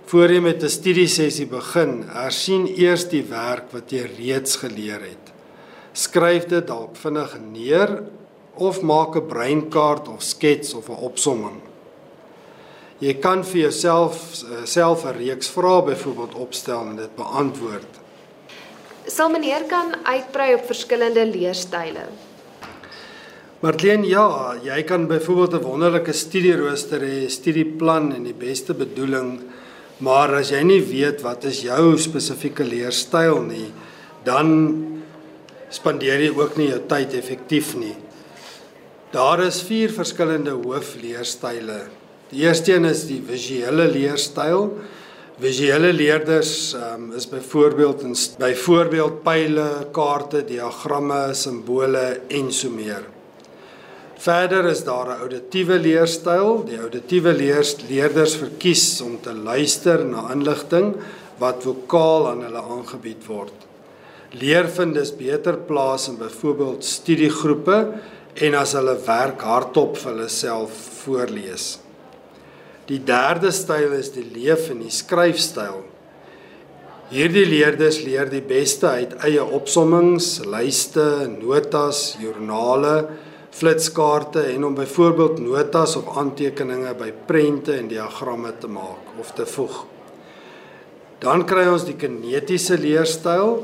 Voor 0.07 0.29
jy 0.31 0.41
met 0.41 0.63
'n 0.63 0.69
studiesessie 0.69 1.47
begin, 1.47 2.05
hersien 2.13 2.67
eers 2.69 3.09
die 3.09 3.23
werk 3.23 3.73
wat 3.73 3.91
jy 3.91 4.05
reeds 4.19 4.57
geleer 4.57 5.01
het. 5.01 5.33
Skryf 5.93 6.47
dit 6.47 6.67
dalk 6.67 6.97
vinnig 6.97 7.39
neer 7.41 8.05
of 8.55 8.83
maak 8.83 9.17
'n 9.17 9.27
breinkaart 9.27 10.09
of 10.09 10.23
skets 10.23 10.75
of 10.75 10.89
'n 10.91 11.01
opsomming. 11.01 11.66
Jy 12.97 13.19
kan 13.21 13.43
vir 13.45 13.67
jouself 13.67 14.21
self 14.65 15.05
'n 15.05 15.19
reeks 15.19 15.51
vrae 15.53 15.83
byvoorbeeld 15.85 16.35
opstel 16.35 16.81
en 16.81 16.97
dit 16.97 17.17
beantwoord. 17.17 17.93
Sal 19.07 19.29
meneer 19.29 19.65
kan 19.69 19.95
uitbrei 20.05 20.55
op 20.55 20.65
verskillende 20.67 21.27
leerstyle. 21.27 22.09
Marleen, 23.61 24.05
ja, 24.05 24.57
jy 24.63 24.83
kan 24.83 25.07
byvoorbeeld 25.07 25.55
'n 25.55 25.65
wonderlike 25.65 26.13
studierooster 26.13 27.01
hê, 27.01 27.29
studieplan 27.29 28.15
en 28.15 28.25
die 28.25 28.35
beste 28.35 28.75
bedoeling, 28.75 29.41
maar 29.99 30.35
as 30.35 30.51
jy 30.51 30.63
nie 30.63 30.81
weet 30.81 31.23
wat 31.23 31.45
is 31.45 31.63
jou 31.63 31.99
spesifieke 31.99 32.65
leerstyl 32.65 33.43
nie, 33.43 33.73
dan 34.25 35.01
spandeer 35.69 36.21
jy 36.21 36.33
ook 36.37 36.57
nie 36.57 36.69
jou 36.69 36.81
tyd 36.89 37.15
effektief 37.15 37.75
nie. 37.75 37.97
Daar 39.13 39.41
is 39.41 39.63
vier 39.63 39.89
verskillende 39.89 40.51
hoofleerstyle. 40.51 41.96
Die 42.31 42.43
eerste 42.43 42.75
een 42.75 42.89
is 42.89 43.05
die 43.07 43.21
visuele 43.23 43.87
leerstyl. 43.87 44.73
Visuele 45.39 45.93
leerders 45.93 46.75
um, 46.75 47.13
is 47.15 47.29
byvoorbeeld 47.29 48.03
in 48.03 48.17
byvoorbeeld 48.41 49.21
pile, 49.23 49.67
kaarte, 49.95 50.41
diagramme, 50.49 51.35
simbole 51.39 52.23
en 52.27 52.51
so 52.53 52.73
meer. 52.73 53.05
Verder 54.19 54.67
is 54.73 54.83
daar 54.85 55.07
'n 55.07 55.21
auditiewe 55.21 55.79
leerstyl. 55.79 56.65
Die 56.65 56.81
auditiewe 56.81 57.33
leerders 57.89 58.35
verkies 58.35 59.01
om 59.01 59.21
te 59.21 59.35
luister 59.35 60.05
na 60.05 60.33
inligting 60.33 60.97
wat 61.39 61.63
vokaal 61.63 62.29
aan 62.29 62.43
hulle 62.43 62.63
aangebied 62.63 63.27
word. 63.27 63.55
Leervind 64.31 64.97
is 64.97 65.17
beter 65.17 65.57
plaas 65.57 66.09
in 66.09 66.19
byvoorbeeld 66.19 66.85
studiegroepe 66.85 67.93
en 68.35 68.55
as 68.55 68.73
hulle 68.73 68.99
werk 69.07 69.41
hardop 69.41 69.97
vir 69.97 70.13
hulle 70.13 70.29
self 70.29 70.73
voorlees. 71.05 71.86
Die 72.87 73.01
derde 73.03 73.51
styl 73.51 73.97
is 73.99 74.13
die 74.15 74.25
leef 74.25 74.71
en 74.71 74.83
die 74.85 74.95
skryfstyl. 74.95 75.83
Hierdie 77.11 77.47
leerders 77.47 78.01
leer 78.03 78.31
die 78.31 78.43
beste 78.43 78.91
uit 78.99 79.15
eie 79.27 79.43
opsommings, 79.43 80.41
lyste, 80.47 81.27
notas, 81.31 82.17
joernale 82.23 82.97
flitskaarte 83.57 84.43
en 84.53 84.67
om 84.69 84.75
byvoorbeeld 84.77 85.39
notas 85.41 85.95
of 85.97 86.11
aantekeninge 86.19 86.93
by 86.99 87.13
prente 87.29 87.77
en 87.79 87.89
diagramme 87.89 88.53
te 88.61 88.69
maak 88.69 89.15
of 89.23 89.31
te 89.39 89.47
voeg. 89.49 89.85
Dan 91.23 91.47
kry 91.49 91.65
ons 91.71 91.87
die 91.89 91.97
kinetiese 91.97 92.77
leerstyl. 92.77 93.63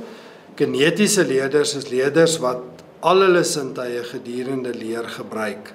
Kinetiese 0.57 1.27
leerders 1.29 1.75
is 1.77 1.91
leerders 1.93 2.39
wat 2.41 2.83
al 3.05 3.27
hulle 3.27 3.43
sintuie 3.45 4.01
gedurende 4.09 4.73
leer 4.73 5.11
gebruik. 5.19 5.75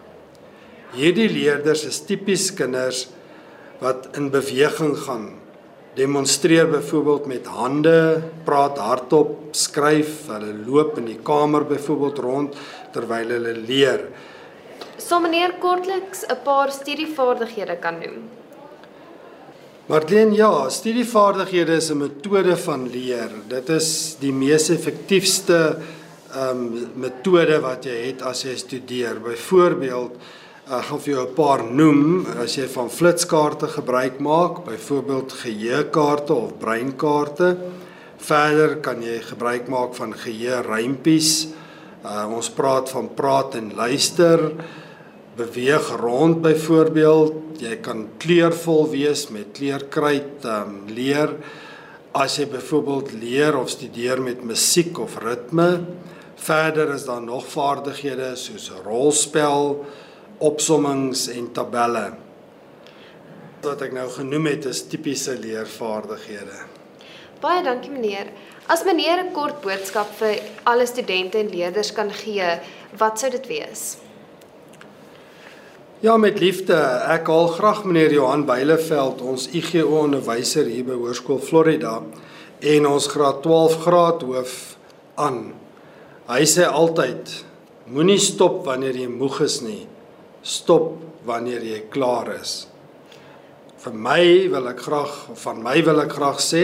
Hierdie 0.96 1.30
leerders 1.30 1.84
is 1.86 2.02
tipies 2.08 2.50
kinders 2.58 3.06
wat 3.80 4.08
in 4.18 4.30
beweging 4.30 4.98
gaan. 4.98 5.28
Demonstreer 5.98 6.68
byvoorbeeld 6.70 7.26
met 7.26 7.46
hande, 7.46 8.22
praat 8.46 8.78
hardop, 8.78 9.38
skryf, 9.52 10.28
hulle 10.30 10.54
loop 10.66 10.98
in 11.02 11.10
die 11.10 11.20
kamer 11.26 11.66
byvoorbeeld 11.66 12.20
rond 12.22 12.58
terwyl 12.94 13.34
hulle 13.34 13.54
leer. 13.58 14.04
Sou 15.02 15.22
meneer 15.22 15.58
kortliks 15.62 16.26
'n 16.30 16.38
paar 16.44 16.72
studievaardighede 16.72 17.78
kan 17.80 18.00
noem? 18.00 18.18
Martin, 19.88 20.34
ja, 20.34 20.70
studievaardighede 20.70 21.76
is 21.78 21.90
'n 21.92 21.98
metode 21.98 22.58
van 22.58 22.90
leer. 22.90 23.30
Dit 23.48 23.70
is 23.70 24.18
die 24.20 24.34
mees 24.34 24.70
effektiefste 24.70 25.80
ehm 26.36 26.50
um, 26.50 26.90
metode 26.96 27.60
wat 27.62 27.86
jy 27.86 27.96
het 28.08 28.22
as 28.22 28.44
jy 28.44 28.56
studeer. 28.56 29.20
Byvoorbeeld, 29.24 30.12
ek 30.68 30.84
gaan 30.84 31.00
vir 31.00 31.14
jou 31.14 31.24
'n 31.24 31.36
paar 31.36 31.64
noem 31.64 32.26
as 32.44 32.58
jy 32.58 32.68
van 32.68 32.90
flitskaarte 32.90 33.68
gebruik 33.68 34.20
maak, 34.20 34.66
byvoorbeeld 34.66 35.32
geheuekaarte 35.32 36.34
of 36.34 36.58
breinkaarte. 36.60 37.58
Verder 38.18 38.76
kan 38.82 39.02
jy 39.02 39.22
gebruik 39.22 39.70
maak 39.70 39.96
van 39.96 40.14
geheue 40.14 40.62
rympies. 40.62 41.48
Uh, 42.04 42.28
ons 42.36 42.50
praat 42.50 42.90
van 42.90 43.08
praat 43.16 43.56
en 43.56 43.72
luister, 43.76 44.52
beweeg 45.38 45.96
rond 46.02 46.42
byvoorbeeld. 46.42 47.62
Jy 47.62 47.76
kan 47.82 48.10
kleurvol 48.18 48.90
wees 48.90 49.30
met 49.30 49.54
kleurkryt, 49.54 50.44
um, 50.46 50.84
leer 50.88 51.30
as 52.14 52.38
jy 52.38 52.46
byvoorbeeld 52.46 53.14
leer 53.14 53.58
of 53.58 53.70
studeer 53.70 54.22
met 54.22 54.44
musiek 54.44 55.00
of 55.00 55.18
ritme. 55.18 55.86
Verder 56.36 56.94
is 56.94 57.06
daar 57.06 57.22
nog 57.22 57.46
vaardighede 57.48 58.36
soos 58.36 58.72
rolspel, 58.84 59.86
opsommings 60.44 61.28
en 61.34 61.52
tabelle. 61.54 62.06
Wat 63.66 63.82
ek 63.82 63.94
nou 63.96 64.08
genoem 64.14 64.52
het 64.52 64.68
is 64.70 64.84
tipiese 64.90 65.38
leervaardighede. 65.42 66.66
Baie 67.42 67.64
dankie 67.66 67.92
meneer. 67.94 68.32
As 68.68 68.84
meneer 68.84 69.24
'n 69.24 69.34
kort 69.34 69.62
boodskap 69.62 70.10
vir 70.20 70.40
alle 70.66 70.86
studente 70.86 71.38
en 71.38 71.50
leerders 71.50 71.94
kan 71.94 72.12
gee, 72.12 72.60
wat 72.98 73.20
sou 73.20 73.32
dit 73.32 73.48
wees? 73.48 73.98
Ja, 76.00 76.18
met 76.18 76.40
liefde. 76.40 76.76
Ek 77.10 77.28
haal 77.28 77.48
graag 77.48 77.84
meneer 77.84 78.12
Johan 78.14 78.46
Beileveld, 78.46 79.22
ons 79.22 79.48
IGO 79.50 79.98
onderwyser 80.04 80.66
hier 80.66 80.84
by 80.84 80.94
Hoërskool 80.94 81.40
Florida 81.40 82.04
en 82.60 82.88
ons 82.88 83.08
graad 83.08 83.42
12 83.42 83.78
graadhoof 83.82 84.78
aan. 85.16 85.54
Hy 86.28 86.44
sê 86.46 86.68
altyd: 86.70 87.46
Moenie 87.86 88.20
stop 88.20 88.66
wanneer 88.66 88.96
jy 88.96 89.08
moeg 89.08 89.42
is 89.42 89.62
nie. 89.62 89.88
Stop 90.48 90.94
wanneer 91.28 91.64
jy 91.68 91.82
klaar 91.92 92.30
is. 92.38 92.68
Vir 93.84 93.96
my 94.08 94.22
wil 94.54 94.70
ek 94.72 94.80
graag 94.86 95.18
van 95.44 95.60
my 95.64 95.76
wil 95.84 96.00
ek 96.06 96.16
graag 96.16 96.40
sê 96.44 96.64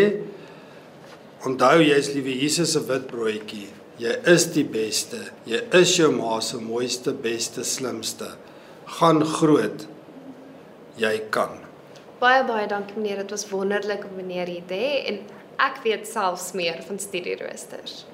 Onthou 1.43 1.81
jy's 1.83 2.13
liewe 2.15 2.31
Jesus 2.39 2.71
se 2.71 2.79
wit 2.87 3.09
broodjie. 3.09 3.65
Jy 3.99 4.13
is 4.31 4.45
die 4.55 4.63
beste. 4.63 5.19
Jy 5.43 5.59
is 5.75 5.91
jou 5.97 6.07
ma 6.15 6.37
se 6.39 6.55
mooiste, 6.55 7.11
beste, 7.11 7.65
slimste. 7.67 8.29
Gaan 8.95 9.19
groot. 9.27 9.83
Jy 10.95 11.11
kan. 11.35 11.59
Baie 12.23 12.47
baie 12.47 12.63
dankie 12.71 12.95
meneer. 12.95 13.25
Dit 13.25 13.35
was 13.35 13.43
wonderlik 13.51 14.07
om 14.07 14.15
meneer 14.21 14.47
hier 14.47 14.63
te 14.71 14.79
hê 14.79 14.95
en 15.11 15.19
ek 15.67 15.83
weet 15.83 16.07
selfs 16.07 16.53
meer 16.55 16.79
van 16.87 17.03
studieroosters. 17.09 18.05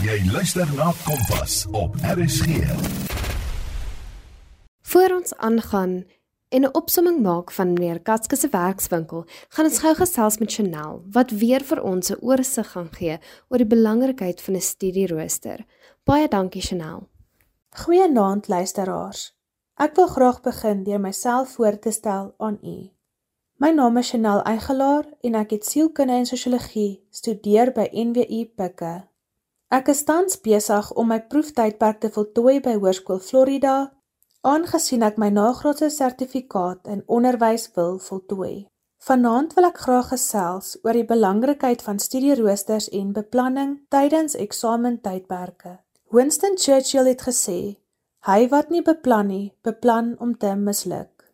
Jy 0.00 0.16
luister 0.32 0.76
na 0.80 0.94
Kompas 1.04 1.66
op 1.76 2.00
RSG. 2.16 3.09
Voor 4.90 5.10
ons 5.14 5.36
aangaan 5.36 6.04
en 6.48 6.62
'n 6.62 6.74
opsomming 6.74 7.20
maak 7.22 7.50
van 7.50 7.72
meneer 7.72 8.00
Katske 8.00 8.36
se 8.36 8.48
werkswinkel, 8.48 9.24
gaan 9.48 9.64
ons 9.64 9.78
gou 9.78 9.94
gesels 9.94 10.38
met 10.38 10.52
Chanel 10.52 11.02
wat 11.10 11.30
weer 11.30 11.62
vir 11.64 11.82
ons 11.82 12.10
'n 12.10 12.18
oorsig 12.20 12.70
gaan 12.70 12.92
gee 12.92 13.18
oor 13.48 13.58
die 13.58 13.74
belangrikheid 13.76 14.40
van 14.40 14.54
'n 14.54 14.60
studierooster. 14.60 15.66
Baie 16.04 16.28
dankie 16.28 16.62
Chanel. 16.62 17.08
Goeienaand 17.70 18.48
luisteraars. 18.48 19.36
Ek 19.74 19.94
wil 19.94 20.06
graag 20.06 20.40
begin 20.40 20.82
deur 20.82 21.00
myself 21.00 21.48
voor 21.48 21.78
te 21.78 21.90
stel 21.90 22.34
aan 22.36 22.58
u. 22.62 22.90
My 23.56 23.70
naam 23.70 23.96
is 23.96 24.10
Chanel 24.10 24.42
Eigelaar 24.42 25.04
en 25.20 25.34
ek 25.34 25.50
het 25.50 25.64
sielkunde 25.64 26.12
en 26.12 26.26
sosiologie 26.26 27.06
studeer 27.10 27.72
by 27.72 27.88
NWU 27.92 28.44
Pikke. 28.56 29.08
Ek 29.68 29.88
is 29.88 30.04
tans 30.04 30.40
besig 30.40 30.92
om 30.92 31.06
my 31.06 31.20
proeftydperk 31.20 32.00
te 32.00 32.10
voltooi 32.10 32.60
by 32.60 32.74
Hoërskool 32.74 33.18
Florida 33.18 33.99
aangesien 34.40 35.02
ek 35.04 35.18
my 35.20 35.28
nagraadse 35.28 35.90
sertifikaat 35.92 36.88
in 36.88 37.02
onderwys 37.06 37.66
wil 37.76 37.98
voltooi. 38.00 38.66
Vanaand 39.04 39.52
wil 39.56 39.68
ek 39.68 39.78
graag 39.84 40.08
gesels 40.12 40.74
oor 40.84 40.96
die 40.96 41.06
belangrikheid 41.08 41.82
van 41.84 42.00
studieroosters 42.00 42.88
en 42.96 43.12
beplanning 43.16 43.78
tydens 43.92 44.36
eksamentydperke. 44.36 45.78
Winston 46.12 46.56
Churchill 46.56 47.08
het 47.08 47.22
gesê: 47.28 47.76
"Hy 48.26 48.48
wat 48.48 48.70
nie 48.70 48.82
beplan 48.82 49.26
nie, 49.26 49.52
beplan 49.62 50.16
om 50.18 50.36
te 50.36 50.54
misluk." 50.54 51.32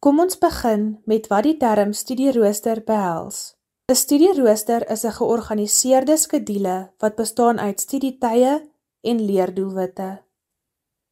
Kom 0.00 0.20
ons 0.20 0.38
begin 0.38 1.00
met 1.04 1.28
wat 1.28 1.44
die 1.44 1.56
term 1.56 1.92
studierooster 1.92 2.82
behels. 2.84 3.54
'n 3.88 3.94
Studierooster 3.94 4.90
is 4.90 5.04
'n 5.04 5.12
georganiseerde 5.12 6.16
skedule 6.16 6.90
wat 6.98 7.16
bestaan 7.16 7.60
uit 7.60 7.80
studietye 7.80 8.68
en 9.00 9.20
leerdoelwitte. 9.20 10.29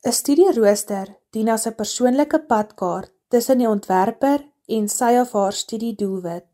'n 0.06 0.12
Studierooster 0.12 1.08
dien 1.34 1.48
as 1.48 1.66
'n 1.66 1.74
persoonlike 1.74 2.38
padkaart 2.50 3.10
tussen 3.28 3.58
die 3.58 3.68
ontwerper 3.68 4.44
en 4.66 4.88
sy 4.88 5.16
of 5.22 5.32
haar 5.32 5.52
studiedoelwit. 5.52 6.44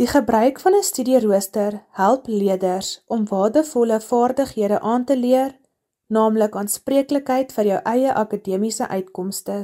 Die 0.00 0.06
gebruik 0.06 0.60
van 0.60 0.74
'n 0.74 0.82
studierooster 0.82 1.84
help 1.90 2.26
leerders 2.26 3.02
om 3.06 3.28
waardevolle 3.28 4.00
vaardighede 4.00 4.80
aan 4.80 5.04
te 5.04 5.16
leer, 5.16 5.58
naamlik 6.06 6.56
aanspreeklikheid 6.56 7.52
vir 7.52 7.64
jou 7.64 7.80
eie 7.84 8.14
akademiese 8.14 8.88
uitkomste. 8.88 9.62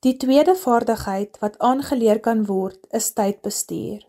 Die 0.00 0.16
tweede 0.16 0.54
vaardigheid 0.56 1.38
wat 1.38 1.58
aangeleer 1.58 2.20
kan 2.20 2.46
word, 2.46 2.86
is 2.90 3.12
tydbestuur. 3.12 4.08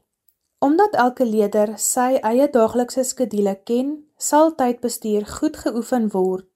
Omdat 0.59 0.93
elke 0.93 1.25
leerder 1.25 1.73
sy 1.77 2.19
eie 2.21 2.49
daaglikse 2.49 3.03
skedule 3.03 3.55
ken, 3.63 4.11
sal 4.17 4.55
tydbestuur 4.55 5.25
goed 5.25 5.57
geoefen 5.57 6.09
word 6.09 6.50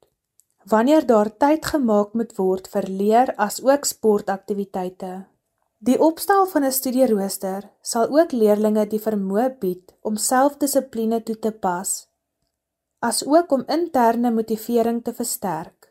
wanneer 0.66 1.06
daar 1.06 1.30
tyd 1.38 1.66
gemaak 1.66 2.14
moet 2.14 2.36
word 2.38 2.68
vir 2.74 2.88
leer 2.90 3.34
as 3.38 3.62
ook 3.64 3.86
sportaktiwiteite. 3.86 5.26
Die 5.78 6.00
opstel 6.02 6.46
van 6.46 6.64
'n 6.64 6.72
studierooster 6.72 7.70
sal 7.82 8.08
ook 8.10 8.32
leerdlinge 8.32 8.88
die 8.88 9.00
vermoë 9.00 9.50
bied 9.60 9.94
om 10.02 10.16
selfdissipline 10.16 11.24
toe 11.24 11.40
te 11.40 11.52
pas, 11.52 12.08
as 13.00 13.26
ook 13.26 13.52
om 13.52 13.64
interne 13.68 14.32
motivering 14.32 15.04
te 15.04 15.14
versterk. 15.14 15.90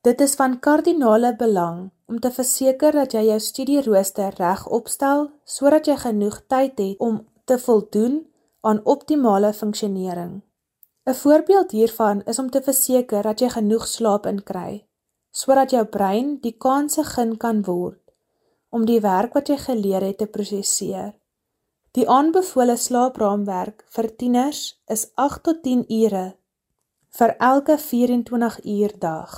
Dit 0.00 0.20
is 0.20 0.34
van 0.34 0.58
kardinale 0.58 1.36
belang 1.36 1.90
om 2.06 2.20
te 2.20 2.30
verseker 2.30 2.92
dat 2.92 3.12
jy 3.12 3.22
jou 3.26 3.40
studierooster 3.40 4.34
reg 4.38 4.66
opstel 4.66 5.30
sodat 5.44 5.86
jy 5.86 5.96
genoeg 5.96 6.40
tyd 6.46 6.78
het 6.78 6.98
om 6.98 7.26
te 7.44 7.58
voldoen 7.58 8.26
aan 8.60 8.80
optimale 8.84 9.52
funksionering. 9.52 10.42
'n 11.06 11.14
Voorbeeld 11.14 11.70
hiervan 11.70 12.22
is 12.24 12.38
om 12.38 12.50
te 12.50 12.62
verseker 12.62 13.22
dat 13.22 13.40
jy 13.40 13.48
genoeg 13.48 13.86
slaap 13.86 14.26
inkry, 14.26 14.86
sodat 15.30 15.70
jou 15.70 15.84
brein 15.84 16.38
die 16.40 16.56
kanse 16.56 17.04
gen 17.04 17.36
kan 17.36 17.62
word 17.64 18.00
om 18.74 18.86
die 18.88 19.00
werk 19.00 19.34
wat 19.34 19.48
jy 19.48 19.56
geleer 19.56 20.02
het 20.02 20.18
te 20.18 20.26
prosesseer. 20.26 21.12
Die 21.94 22.08
aanbevole 22.10 22.74
slaapraamwerk 22.76 23.84
vir 23.96 24.08
tieners 24.16 24.62
is 24.90 25.04
8 25.14 25.44
tot 25.46 25.62
10 25.62 25.84
ure 26.02 26.24
vir 27.18 27.36
elke 27.38 27.78
24 27.78 28.58
uur 28.64 28.98
dag. 28.98 29.34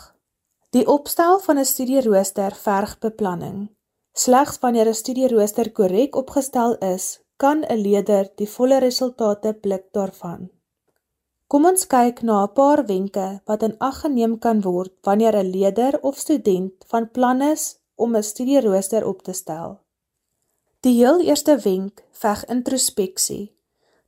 Die 0.73 0.87
opstel 0.87 1.39
van 1.45 1.59
'n 1.59 1.65
studierooster 1.65 2.55
verg 2.55 2.99
beplanning. 2.99 3.69
Slegs 4.13 4.59
wanneer 4.59 4.89
'n 4.89 4.95
studierooster 4.95 5.73
korrek 5.73 6.17
opgestel 6.17 6.77
is, 6.79 7.21
kan 7.37 7.65
'n 7.65 7.77
leerder 7.77 8.31
die 8.37 8.49
volle 8.49 8.79
resultate 8.79 9.53
blik 9.55 9.93
daarvan. 9.93 10.56
Kom 11.47 11.67
ons 11.69 11.87
kyk 11.87 12.25
na 12.27 12.37
'n 12.45 12.53
paar 12.59 12.81
wenke 12.87 13.27
wat 13.49 13.63
in 13.63 13.79
ag 13.89 14.01
geneem 14.03 14.35
kan 14.45 14.61
word 14.63 14.93
wanneer 15.07 15.35
'n 15.37 15.51
leerder 15.55 15.95
of 16.03 16.19
student 16.19 16.73
van 16.91 17.11
plan 17.11 17.41
is 17.43 17.65
om 17.95 18.17
'n 18.17 18.23
studierooster 18.23 19.07
op 19.07 19.23
te 19.23 19.33
stel. 19.33 19.79
Die 20.81 20.97
heel 21.03 21.21
eerste 21.21 21.57
wenk 21.59 22.05
veg 22.11 22.45
introspeksie. 22.45 23.55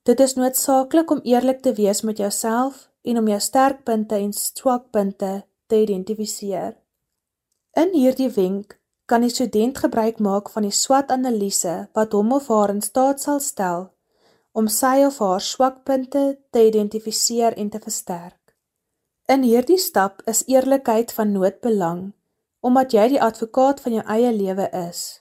Dit 0.03 0.21
is 0.21 0.35
noodsaaklik 0.35 1.11
om 1.11 1.21
eerlik 1.23 1.61
te 1.63 1.73
wees 1.73 2.01
met 2.03 2.19
jouself 2.19 2.91
en 3.03 3.19
om 3.19 3.29
jou 3.29 3.41
sterkpunte 3.41 4.15
en 4.15 4.33
swakpunte 4.33 5.45
te 5.67 5.81
identifiseer. 5.81 6.77
In 7.73 7.89
hierdie 7.93 8.31
wenk 8.31 8.81
kan 9.07 9.21
die 9.21 9.31
student 9.31 9.79
gebruik 9.79 10.19
maak 10.19 10.51
van 10.51 10.63
die 10.63 10.71
SWOT-analise 10.71 11.89
wat 11.93 12.13
hom 12.13 12.33
of 12.33 12.49
haar 12.49 12.71
in 12.71 12.83
staat 12.83 13.21
sal 13.21 13.41
stel 13.41 13.98
om 14.53 14.69
sy 14.69 15.05
of 15.07 15.19
haar 15.19 15.41
swakpunte 15.41 16.39
te 16.51 16.67
identifiseer 16.67 17.57
en 17.57 17.71
te 17.71 17.81
versterk. 17.81 18.55
In 19.29 19.43
hierdie 19.43 19.79
stap 19.79 20.23
is 20.27 20.47
eerlikheid 20.47 21.13
van 21.13 21.33
noodbelang 21.33 22.13
omdat 22.61 22.93
jy 22.93 23.05
die 23.15 23.21
advokaat 23.23 23.81
van 23.85 23.95
jou 23.99 24.05
eie 24.11 24.31
lewe 24.35 24.67
is. 24.75 25.21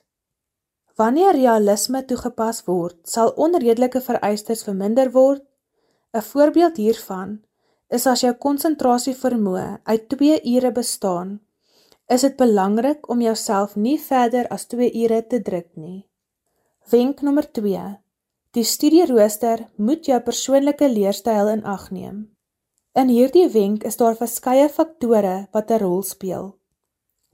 Wanneer 0.98 1.36
realisme 1.38 2.02
toegepas 2.10 2.63
word, 2.66 2.98
sal 3.06 3.30
onredelike 3.38 4.02
vereistes 4.02 4.63
verminder 4.66 5.12
word. 5.13 5.44
'n 6.13 6.24
Voorbeeld 6.30 6.78
hiervan 6.78 7.44
is 7.90 8.08
as 8.08 8.24
jou 8.26 8.34
konsentrasie 8.34 9.13
vermoë 9.16 9.80
uit 9.84 10.10
2 10.10 10.40
ure 10.56 10.72
bestaan, 10.72 11.40
is 12.10 12.22
dit 12.22 12.36
belangrik 12.38 13.10
om 13.10 13.22
jouself 13.22 13.76
nie 13.76 14.00
verder 14.00 14.48
as 14.48 14.66
2 14.66 14.92
ure 15.04 15.22
te 15.28 15.42
druk 15.42 15.70
nie. 15.76 16.08
Wenk 16.90 17.22
nommer 17.22 17.52
Die 18.58 18.65
studierooster 18.65 19.67
moet 19.78 20.08
jou 20.10 20.17
persoonlike 20.26 20.88
leerstyl 20.89 21.50
in 21.52 21.60
ag 21.70 21.91
neem. 21.93 22.22
In 22.98 23.12
hierdie 23.13 23.46
wenk 23.54 23.84
is 23.86 24.00
daar 24.00 24.15
verskeie 24.17 24.65
faktore 24.78 25.34
wat 25.54 25.70
'n 25.72 25.82
rol 25.84 26.02
speel. 26.02 26.48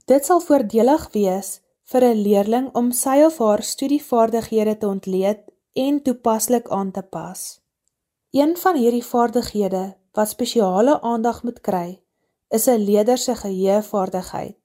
Dit 0.04 0.26
sal 0.26 0.42
voordelig 0.44 1.06
wees 1.14 1.62
vir 1.92 2.04
'n 2.04 2.20
leerling 2.26 2.66
om 2.80 2.90
sy 2.92 3.22
of 3.28 3.38
haar 3.38 3.62
studievaardighede 3.62 4.74
te 4.78 4.86
ontleed 4.86 5.40
en 5.72 6.02
toepaslik 6.02 6.68
aan 6.68 6.90
te 6.90 7.02
pas. 7.02 7.60
Een 8.30 8.56
van 8.56 8.76
hierdie 8.76 9.06
vaardighede 9.12 9.96
wat 10.12 10.28
spesiale 10.28 11.00
aandag 11.00 11.42
moet 11.42 11.60
kry, 11.60 12.02
is 12.50 12.66
'n 12.68 12.84
leerder 12.84 13.18
se 13.18 13.34
geheuevaardigheid, 13.34 14.60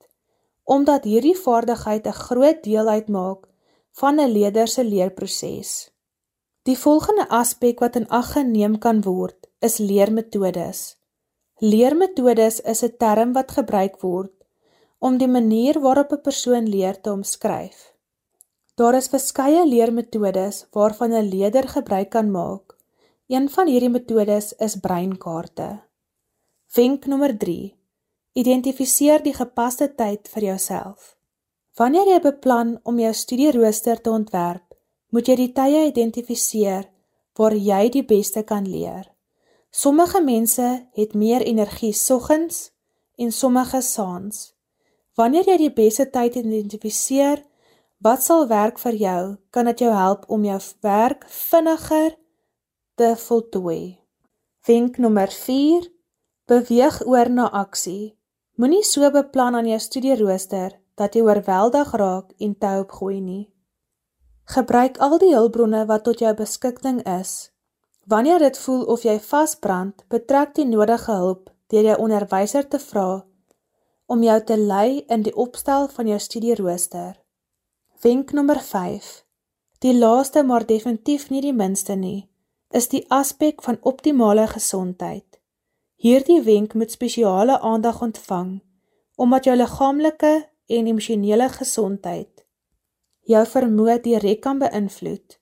omdat 0.64 1.04
hierdie 1.04 1.38
vaardigheid 1.38 2.06
'n 2.06 2.20
groot 2.26 2.62
deel 2.62 2.88
uitmaak 2.88 3.48
van 3.92 4.20
'n 4.20 4.32
leerder 4.32 4.68
se 4.68 4.84
leerproses. 4.84 5.90
Die 6.68 6.76
volgende 6.78 7.24
aspek 7.28 7.78
wat 7.80 7.96
in 7.96 8.08
ag 8.08 8.32
geneem 8.32 8.78
kan 8.78 9.00
word, 9.06 9.48
is 9.64 9.78
leermetodes. 9.78 10.96
Leermetodes 11.60 12.60
is 12.60 12.82
'n 12.84 12.96
term 12.98 13.32
wat 13.32 13.50
gebruik 13.50 14.00
word 14.00 14.32
om 14.98 15.16
die 15.18 15.28
manier 15.28 15.80
waarop 15.80 16.12
'n 16.12 16.20
persoon 16.20 16.68
leer 16.68 17.00
te 17.00 17.12
omskryf. 17.12 17.94
Daar 18.74 18.94
is 18.94 19.08
verskeie 19.08 19.66
leermetodes 19.66 20.66
waarvan 20.72 21.12
'n 21.12 21.28
leerder 21.28 21.68
gebruik 21.68 22.10
kan 22.10 22.30
maak. 22.30 22.76
Een 23.26 23.48
van 23.50 23.66
hierdie 23.66 23.90
metodes 23.90 24.52
is 24.52 24.80
breinkaarte. 24.80 25.80
Wenk 26.74 27.06
nommer 27.06 27.38
3: 27.38 27.76
Identifiseer 28.32 29.22
die 29.22 29.34
gepaste 29.34 29.94
tyd 29.94 30.28
vir 30.28 30.42
jouself. 30.42 31.16
Wanneer 31.74 32.06
jy 32.06 32.20
beplan 32.20 32.80
om 32.82 32.98
jou 32.98 33.12
studierooster 33.12 34.00
te 34.00 34.10
ontwerp, 34.10 34.69
moet 35.10 35.28
jy 35.28 35.36
die 35.36 35.52
tye 35.52 35.86
identifiseer 35.90 36.88
waar 37.38 37.54
jy 37.54 37.88
die 37.94 38.04
beste 38.06 38.42
kan 38.46 38.66
leer. 38.68 39.06
Sommige 39.70 40.20
mense 40.22 40.66
het 40.98 41.14
meer 41.14 41.42
energie 41.46 41.92
soggens 41.92 42.70
en 43.16 43.32
sommige 43.32 43.80
saans. 43.80 44.50
Wanneer 45.14 45.46
jy 45.52 45.56
die 45.66 45.74
beste 45.74 46.08
tyd 46.10 46.36
identifiseer, 46.40 47.42
wat 48.00 48.24
sal 48.24 48.46
werk 48.48 48.78
vir 48.80 48.96
jou, 48.96 49.22
kan 49.52 49.68
dit 49.68 49.82
jou 49.84 49.92
help 49.92 50.24
om 50.28 50.44
jou 50.44 50.58
werk 50.82 51.26
vinniger 51.28 52.16
te 52.96 53.12
voltooi. 53.16 53.98
Wenk 54.66 54.98
nommer 54.98 55.28
4: 55.28 55.86
Beweeg 56.48 57.02
oor 57.06 57.30
na 57.30 57.50
aksie. 57.50 58.16
Moenie 58.56 58.84
so 58.84 59.10
beplan 59.10 59.54
aan 59.54 59.68
jou 59.68 59.78
studierooster 59.80 60.74
dat 60.96 61.14
jy 61.14 61.22
oorweldig 61.24 61.94
raak 61.96 62.34
en 62.38 62.56
te 62.58 62.72
opgooi 62.82 63.20
nie. 63.20 63.44
Gebruik 64.50 64.96
al 64.98 65.12
die 65.22 65.30
hulpbronne 65.30 65.84
wat 65.86 66.02
tot 66.08 66.18
jou 66.18 66.30
beskikking 66.34 66.96
is. 67.06 67.52
Wanneer 68.10 68.42
dit 68.42 68.56
voel 68.58 68.80
of 68.90 69.04
jy 69.06 69.14
vasbrand, 69.22 70.02
betrek 70.10 70.56
die 70.56 70.64
nodige 70.66 71.14
hulp 71.14 71.52
deur 71.70 71.86
jou 71.86 71.98
onderwyser 72.02 72.66
te 72.66 72.80
vra 72.82 73.22
om 74.10 74.24
jou 74.26 74.38
te 74.42 74.56
lei 74.58 75.04
in 75.06 75.22
die 75.22 75.34
opstel 75.38 75.86
van 75.94 76.10
jou 76.10 76.18
studierooster. 76.18 77.12
Wenk 78.02 78.32
nommer 78.34 78.58
5. 78.58 79.12
Die 79.86 79.94
laaste 79.94 80.42
maar 80.42 80.66
definitief 80.66 81.28
nie 81.30 81.44
die 81.46 81.54
minste 81.54 81.94
nie, 81.94 82.26
is 82.74 82.90
die 82.90 83.04
aspek 83.06 83.62
van 83.62 83.78
optimale 83.86 84.48
gesondheid. 84.50 85.38
Hierdie 85.94 86.42
wenk 86.42 86.74
moet 86.74 86.90
spesiale 86.90 87.60
aandag 87.60 88.02
ontvang 88.02 88.58
omdat 89.14 89.46
jou 89.46 89.56
liggaamlike 89.56 90.36
en 90.66 90.86
emosionele 90.90 91.48
gesondheid 91.54 92.39
jou 93.30 93.42
vermoë 93.46 94.00
direk 94.04 94.40
kan 94.44 94.58
beïnvloed. 94.58 95.36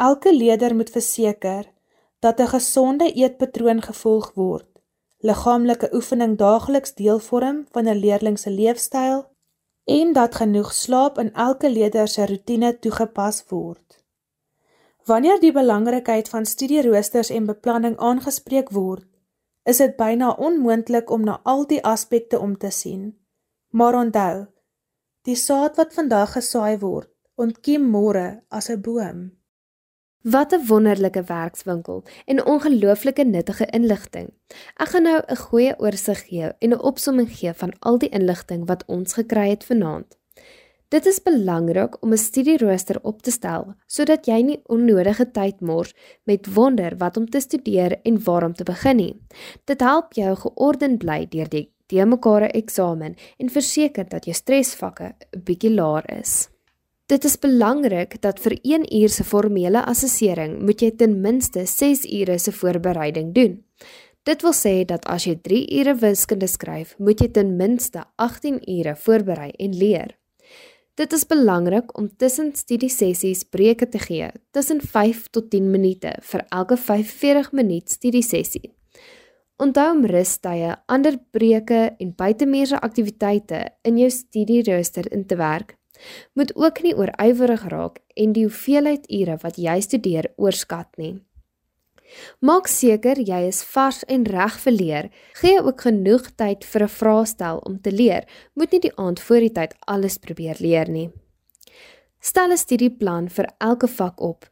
Elke 0.00 0.32
leier 0.34 0.74
moet 0.76 0.90
verseker 0.90 1.64
dat 2.20 2.40
'n 2.40 2.52
gesonde 2.54 3.12
eetpatroon 3.12 3.80
gevolg 3.82 4.32
word. 4.34 4.68
Liggaamlike 5.20 5.88
oefening 5.92 6.36
daagliks 6.36 6.94
deel 6.94 7.18
vorm 7.18 7.66
van 7.72 7.88
'n 7.88 8.00
leerling 8.04 8.38
se 8.38 8.50
leefstyl 8.50 9.28
en 9.84 10.12
dat 10.12 10.34
genoeg 10.34 10.72
slaap 10.72 11.18
in 11.18 11.32
elke 11.32 11.70
leier 11.70 12.08
se 12.08 12.26
roetine 12.26 12.78
toegepas 12.78 13.44
word. 13.48 14.04
Wanneer 15.04 15.40
die 15.40 15.52
belangrikheid 15.52 16.28
van 16.28 16.46
studieroosters 16.46 17.30
en 17.30 17.46
beplanning 17.46 17.96
aangespreek 17.98 18.70
word, 18.70 19.06
is 19.64 19.76
dit 19.76 19.96
byna 19.96 20.30
onmoontlik 20.30 21.10
om 21.10 21.24
na 21.24 21.40
al 21.42 21.66
die 21.66 21.84
aspekte 21.84 22.38
om 22.38 22.56
te 22.58 22.70
sien. 22.70 23.18
Maar 23.68 23.94
onthou, 23.94 24.46
die 25.22 25.36
saad 25.36 25.76
wat 25.76 25.94
vandag 25.94 26.32
gesaai 26.32 26.78
word, 26.78 27.10
ontkiem 27.40 27.84
môre 27.92 28.42
as 28.50 28.68
'n 28.70 28.80
boom. 28.80 29.18
Wat 30.22 30.52
'n 30.52 30.66
wonderlike 30.66 31.22
werkswinkel 31.22 32.04
en 32.26 32.44
ongelooflike 32.44 33.24
nuttige 33.24 33.66
inligting. 33.66 34.28
Ek 34.76 34.88
gaan 34.88 35.02
nou 35.02 35.22
'n 35.26 35.36
goeie 35.36 35.74
oorsig 35.78 36.20
gee 36.28 36.52
en 36.58 36.70
'n 36.70 36.82
opsomming 36.90 37.30
gee 37.38 37.52
van 37.52 37.72
al 37.78 37.98
die 37.98 38.08
inligting 38.08 38.66
wat 38.66 38.84
ons 38.86 39.12
gekry 39.12 39.48
het 39.48 39.64
vanaand. 39.64 40.18
Dit 40.88 41.06
is 41.06 41.22
belangrik 41.22 42.02
om 42.02 42.12
'n 42.12 42.16
studierooster 42.16 42.98
op 43.02 43.22
te 43.22 43.30
stel 43.30 43.74
sodat 43.86 44.26
jy 44.26 44.42
nie 44.42 44.60
onnodige 44.66 45.30
tyd 45.30 45.60
mors 45.60 45.94
met 46.24 46.54
wonder 46.54 46.96
wat 46.96 47.16
om 47.16 47.30
te 47.30 47.40
studeer 47.40 48.00
en 48.02 48.24
waar 48.24 48.44
om 48.44 48.54
te 48.54 48.64
begin 48.64 48.96
nie. 48.96 49.20
Dit 49.64 49.80
help 49.80 50.12
jou 50.12 50.36
geordend 50.36 50.98
bly 50.98 51.26
deur 51.28 51.48
die 51.48 51.72
mekaar 51.90 52.42
eksamen 52.42 53.14
en 53.38 53.50
verseker 53.50 54.08
dat 54.08 54.24
jou 54.24 54.34
stresvakke 54.34 55.14
'n 55.36 55.42
bietjie 55.44 55.74
laer 55.74 56.18
is. 56.18 56.48
Dit 57.10 57.24
is 57.26 57.38
belangrik 57.42 58.20
dat 58.22 58.38
vir 58.38 58.54
1 58.62 58.84
uur 58.94 59.10
se 59.10 59.24
formele 59.26 59.80
assessering 59.82 60.60
moet 60.62 60.82
jy 60.84 60.92
ten 60.94 61.16
minste 61.20 61.64
6 61.66 62.04
ure 62.06 62.36
se 62.38 62.52
voorbereiding 62.54 63.32
doen. 63.34 63.56
Dit 64.22 64.44
wil 64.46 64.54
sê 64.54 64.84
dat 64.86 65.08
as 65.10 65.26
jy 65.26 65.34
3 65.42 65.58
ure 65.80 65.94
wiskunde 65.98 66.46
skryf, 66.46 66.92
moet 66.98 67.18
jy 67.18 67.26
ten 67.34 67.56
minste 67.58 68.04
18 68.14 68.60
ure 68.62 68.94
voorberei 68.94 69.50
en 69.58 69.74
leer. 69.74 70.14
Dit 70.94 71.16
is 71.16 71.26
belangrik 71.26 71.90
om 71.98 72.06
tussen 72.16 72.52
studiesessies 72.54 73.42
breuke 73.42 73.88
te 73.88 73.98
gee, 73.98 74.30
tussen 74.54 74.78
5 74.78 75.26
tot 75.34 75.50
10 75.50 75.66
minute 75.70 76.14
vir 76.30 76.46
elke 76.50 76.78
45 76.78 77.50
minuut 77.52 77.90
studiesessie. 77.90 78.70
Onthou 79.58 79.90
om 79.96 80.06
rustye, 80.06 80.76
ander 80.86 81.18
breuke 81.34 81.82
en 81.98 82.14
buitemuurse 82.14 82.78
aktiwiteite 82.80 83.64
in 83.82 83.98
jou 83.98 84.10
studierooster 84.14 85.10
in 85.10 85.26
te 85.26 85.36
werk 85.36 85.74
moet 86.34 86.56
ook 86.56 86.82
nie 86.82 86.94
oorywerig 86.96 87.68
raak 87.68 87.98
en 88.14 88.32
die 88.32 88.44
hoeveelheid 88.44 89.10
ure 89.10 89.36
wat 89.42 89.56
jy 89.56 89.80
studeer 89.80 90.32
oorskat 90.36 90.88
nie. 90.96 91.20
Maak 92.40 92.68
seker 92.68 93.20
jy 93.22 93.40
is 93.48 93.62
vars 93.74 94.02
en 94.08 94.24
reg 94.26 94.56
vir 94.64 94.72
leer. 94.72 95.10
Gee 95.40 95.60
ook 95.62 95.86
genoeg 95.86 96.30
tyd 96.36 96.64
vir 96.64 96.82
'n 96.82 96.94
vraestel 97.00 97.58
om 97.58 97.80
te 97.80 97.92
leer. 97.92 98.24
Moet 98.54 98.72
nie 98.72 98.80
die 98.80 98.96
aand 98.96 99.20
voor 99.20 99.40
die 99.40 99.52
tyd 99.52 99.74
alles 99.86 100.18
probeer 100.18 100.56
leer 100.58 100.88
nie. 100.88 101.10
Stel 102.20 102.50
'n 102.52 102.56
studieplan 102.56 103.28
vir 103.28 103.46
elke 103.58 103.88
vak 103.88 104.20
op. 104.20 104.48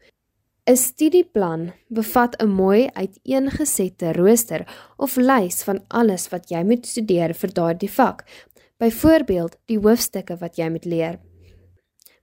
'n 0.67 0.77
Studieplan 0.77 1.73
bevat 1.89 2.37
'n 2.43 2.49
mooi 2.49 2.89
uiteengesette 2.93 4.13
rooster 4.13 4.67
of 4.97 5.17
lys 5.17 5.63
van 5.63 5.81
alles 5.89 6.29
wat 6.29 6.51
jy 6.51 6.63
moet 6.65 6.87
studeer 6.87 7.35
vir 7.35 7.53
daardie 7.53 7.91
vak. 7.91 8.25
Byvoorbeeld, 8.79 9.57
die 9.67 9.79
hoofstukke 9.79 10.37
wat 10.37 10.57
jy 10.57 10.69
moet 10.71 10.85
leer. 10.85 11.19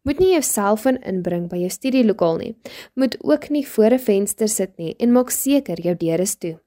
Moet 0.06 0.20
nie 0.22 0.36
jou 0.36 0.42
selfoon 0.46 1.00
inbring 1.02 1.48
by 1.50 1.58
jou 1.64 1.72
studielokaal 1.74 2.36
nie. 2.38 2.52
Moet 2.94 3.18
ook 3.26 3.50
nie 3.50 3.66
voor 3.68 3.94
'n 3.94 4.00
venster 4.00 4.48
sit 4.48 4.78
nie 4.78 4.96
en 5.00 5.12
maak 5.12 5.30
seker 5.30 5.82
jou 5.82 5.96
deur 5.96 6.20
is 6.20 6.36
toe. 6.36 6.60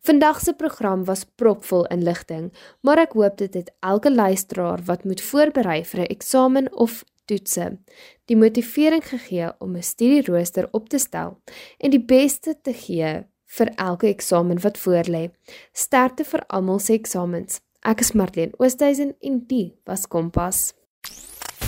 Vandag 0.00 0.40
se 0.40 0.52
program 0.52 1.04
was 1.04 1.24
propvol 1.24 1.86
inligting, 1.86 2.52
maar 2.80 2.98
ek 2.98 3.12
hoop 3.12 3.36
dit 3.36 3.54
het 3.54 3.72
elke 3.80 4.10
luisteraar 4.14 4.82
wat 4.86 5.04
moet 5.04 5.20
voorberei 5.20 5.84
vir 5.84 6.00
'n 6.00 6.06
eksamen 6.06 6.72
of 6.72 7.04
toetse, 7.24 7.78
die 8.24 8.36
motivering 8.36 9.04
gegee 9.04 9.50
om 9.58 9.76
'n 9.76 9.82
studierooster 9.82 10.68
op 10.70 10.88
te 10.88 10.98
stel 10.98 11.38
en 11.78 11.90
die 11.90 12.04
beste 12.04 12.54
te 12.62 12.72
gee 12.72 13.24
vir 13.46 13.72
elke 13.76 14.06
eksamen 14.06 14.60
wat 14.60 14.78
voorlê. 14.78 15.30
Sterkte 15.72 16.24
vir 16.24 16.44
almal 16.46 16.78
se 16.78 16.92
eksamens. 16.92 17.60
Ek 17.82 18.00
is 18.00 18.12
Marlene 18.12 18.52
Oosthuizen 18.58 19.14
en 19.20 19.44
die 19.46 19.74
was 19.84 20.06
Kompas. 20.06 20.74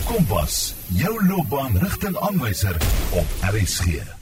Kompas, 0.08 0.74
jou 0.86 1.26
loopbaan 1.26 1.76
rigtingaanwyser 1.76 2.76
op 3.10 3.26
RSG. 3.40 4.17